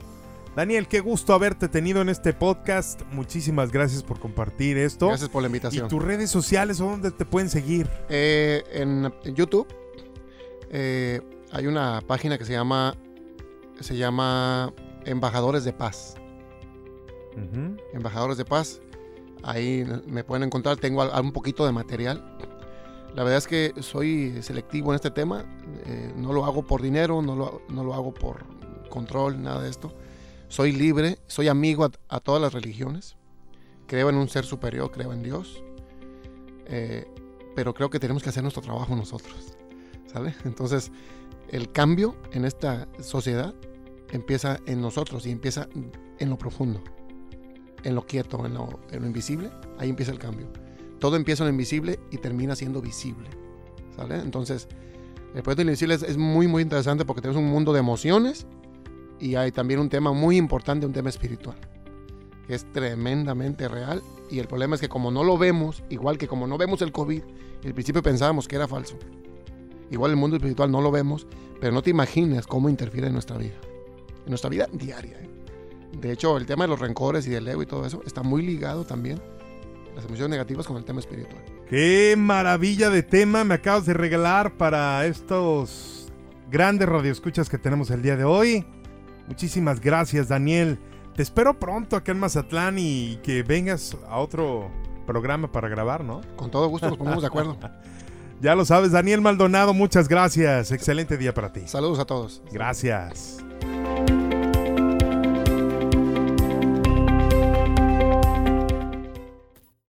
Daniel, 0.58 0.88
qué 0.88 0.98
gusto 0.98 1.34
haberte 1.34 1.68
tenido 1.68 2.02
en 2.02 2.08
este 2.08 2.32
podcast. 2.32 3.02
Muchísimas 3.12 3.70
gracias 3.70 4.02
por 4.02 4.18
compartir 4.18 4.76
esto. 4.76 5.06
Gracias 5.06 5.30
por 5.30 5.40
la 5.40 5.46
invitación. 5.46 5.86
¿Y 5.86 5.88
tus 5.88 6.02
redes 6.02 6.30
sociales 6.30 6.78
dónde 6.78 7.12
te 7.12 7.24
pueden 7.24 7.48
seguir? 7.48 7.88
Eh, 8.08 8.64
en, 8.72 9.14
YouTube 9.36 9.68
eh, 10.70 11.20
hay 11.52 11.68
una 11.68 12.00
página 12.04 12.38
que 12.38 12.44
se 12.44 12.54
llama, 12.54 12.96
se 13.78 13.96
llama 13.96 14.74
Embajadores 15.04 15.62
de 15.62 15.72
Paz. 15.72 16.16
Embajadores 17.92 18.36
de 18.36 18.44
Paz. 18.44 18.80
Ahí 19.44 19.86
me 20.08 20.24
pueden 20.24 20.42
encontrar. 20.42 20.76
Tengo 20.78 21.08
un 21.08 21.30
poquito 21.30 21.66
de 21.66 21.70
material. 21.70 22.36
La 23.14 23.22
verdad 23.22 23.38
es 23.38 23.46
que 23.46 23.74
soy 23.80 24.42
selectivo 24.42 24.90
en 24.90 24.96
este 24.96 25.12
tema. 25.12 25.44
Eh, 25.86 26.12
no 26.16 26.32
lo 26.32 26.44
hago 26.46 26.66
por 26.66 26.82
dinero, 26.82 27.22
no 27.22 27.36
lo, 27.36 27.62
no 27.68 27.84
lo 27.84 27.94
hago 27.94 28.12
por 28.12 28.44
control, 28.88 29.40
nada 29.40 29.62
de 29.62 29.70
esto 29.70 29.94
soy 30.48 30.72
libre, 30.72 31.18
soy 31.26 31.48
amigo 31.48 31.88
a, 32.08 32.20
todas 32.20 32.40
las 32.40 32.52
religiones, 32.52 33.16
creo 33.86 34.08
en 34.08 34.16
un 34.16 34.28
ser 34.28 34.44
superior, 34.44 34.90
creo 34.90 35.12
en 35.12 35.22
Dios, 35.22 35.62
eh, 36.66 37.06
pero 37.54 37.74
creo 37.74 37.90
que 37.90 38.00
tenemos 38.00 38.22
que 38.22 38.30
hacer 38.30 38.42
nuestro 38.42 38.62
trabajo 38.62 38.96
nosotros, 38.96 39.56
¿sale? 40.06 40.34
Entonces, 40.44 40.90
el 41.50 41.70
cambio 41.70 42.16
en 42.32 42.44
esta 42.44 42.88
sociedad 43.00 43.54
empieza 44.10 44.58
en 44.66 44.80
nosotros 44.80 45.26
y 45.26 45.30
empieza 45.30 45.68
en 46.18 46.30
lo 46.30 46.38
profundo, 46.38 46.82
en 47.84 47.94
lo 47.94 48.06
quieto, 48.06 48.44
en 48.44 48.54
lo, 48.54 48.80
invisible, 48.92 49.50
ahí 49.78 49.90
empieza 49.90 50.12
el 50.12 50.18
cambio. 50.18 50.50
Todo 50.98 51.16
empieza 51.16 51.44
en 51.44 51.48
lo 51.48 51.50
invisible 51.50 52.00
y 52.10 52.18
termina 52.18 52.56
siendo 52.56 52.80
visible, 52.80 53.28
¿sale? 53.94 54.16
Entonces, 54.16 54.66
el 55.34 55.42
proyecto 55.42 55.62
invisible 55.62 55.94
es, 55.94 56.02
es 56.02 56.16
muy, 56.16 56.48
muy 56.48 56.62
interesante 56.62 57.04
porque 57.04 57.20
tenemos 57.20 57.40
un 57.40 57.50
mundo 57.50 57.72
de 57.72 57.80
emociones 57.80 58.46
y 59.20 59.34
hay 59.34 59.52
también 59.52 59.80
un 59.80 59.88
tema 59.88 60.12
muy 60.12 60.36
importante, 60.36 60.86
un 60.86 60.92
tema 60.92 61.08
espiritual, 61.08 61.56
que 62.46 62.54
es 62.54 62.70
tremendamente 62.72 63.68
real. 63.68 64.02
Y 64.30 64.38
el 64.38 64.46
problema 64.46 64.74
es 64.74 64.80
que 64.80 64.88
como 64.88 65.10
no 65.10 65.24
lo 65.24 65.38
vemos, 65.38 65.82
igual 65.88 66.18
que 66.18 66.28
como 66.28 66.46
no 66.46 66.58
vemos 66.58 66.82
el 66.82 66.92
COVID, 66.92 67.22
al 67.64 67.74
principio 67.74 68.02
pensábamos 68.02 68.46
que 68.46 68.56
era 68.56 68.68
falso. 68.68 68.96
Igual 69.90 70.12
el 70.12 70.16
mundo 70.16 70.36
espiritual 70.36 70.70
no 70.70 70.80
lo 70.80 70.90
vemos, 70.90 71.26
pero 71.60 71.72
no 71.72 71.82
te 71.82 71.90
imaginas 71.90 72.46
cómo 72.46 72.68
interfiere 72.68 73.06
en 73.06 73.14
nuestra 73.14 73.36
vida, 73.38 73.56
en 74.24 74.30
nuestra 74.30 74.50
vida 74.50 74.68
diaria. 74.72 75.18
¿eh? 75.18 75.28
De 76.00 76.12
hecho, 76.12 76.36
el 76.36 76.46
tema 76.46 76.64
de 76.64 76.68
los 76.68 76.78
rencores 76.78 77.26
y 77.26 77.30
del 77.30 77.48
ego 77.48 77.62
y 77.62 77.66
todo 77.66 77.86
eso 77.86 78.02
está 78.06 78.22
muy 78.22 78.42
ligado 78.42 78.84
también, 78.84 79.20
las 79.96 80.04
emociones 80.04 80.30
negativas, 80.30 80.66
con 80.66 80.76
el 80.76 80.84
tema 80.84 81.00
espiritual. 81.00 81.42
Qué 81.68 82.14
maravilla 82.16 82.90
de 82.90 83.02
tema 83.02 83.44
me 83.44 83.54
acabas 83.54 83.86
de 83.86 83.94
regalar 83.94 84.56
para 84.56 85.04
estos 85.06 86.12
grandes 86.50 86.88
radioescuchas 86.88 87.48
que 87.48 87.58
tenemos 87.58 87.90
el 87.90 88.02
día 88.02 88.16
de 88.16 88.24
hoy. 88.24 88.64
Muchísimas 89.28 89.80
gracias, 89.80 90.28
Daniel. 90.28 90.78
Te 91.14 91.22
espero 91.22 91.58
pronto 91.58 91.96
acá 91.96 92.12
en 92.12 92.18
Mazatlán 92.18 92.76
y 92.78 93.16
que 93.22 93.42
vengas 93.42 93.96
a 94.08 94.18
otro 94.18 94.70
programa 95.06 95.50
para 95.50 95.68
grabar, 95.68 96.04
¿no? 96.04 96.20
Con 96.36 96.50
todo 96.50 96.68
gusto 96.68 96.88
nos 96.88 96.98
ponemos 96.98 97.22
de 97.22 97.28
acuerdo. 97.28 97.58
ya 98.40 98.54
lo 98.54 98.64
sabes, 98.64 98.92
Daniel 98.92 99.20
Maldonado, 99.20 99.74
muchas 99.74 100.08
gracias. 100.08 100.72
Excelente 100.72 101.16
día 101.16 101.34
para 101.34 101.52
ti. 101.52 101.62
Saludos 101.66 101.98
a 101.98 102.04
todos. 102.04 102.42
Gracias. 102.52 103.38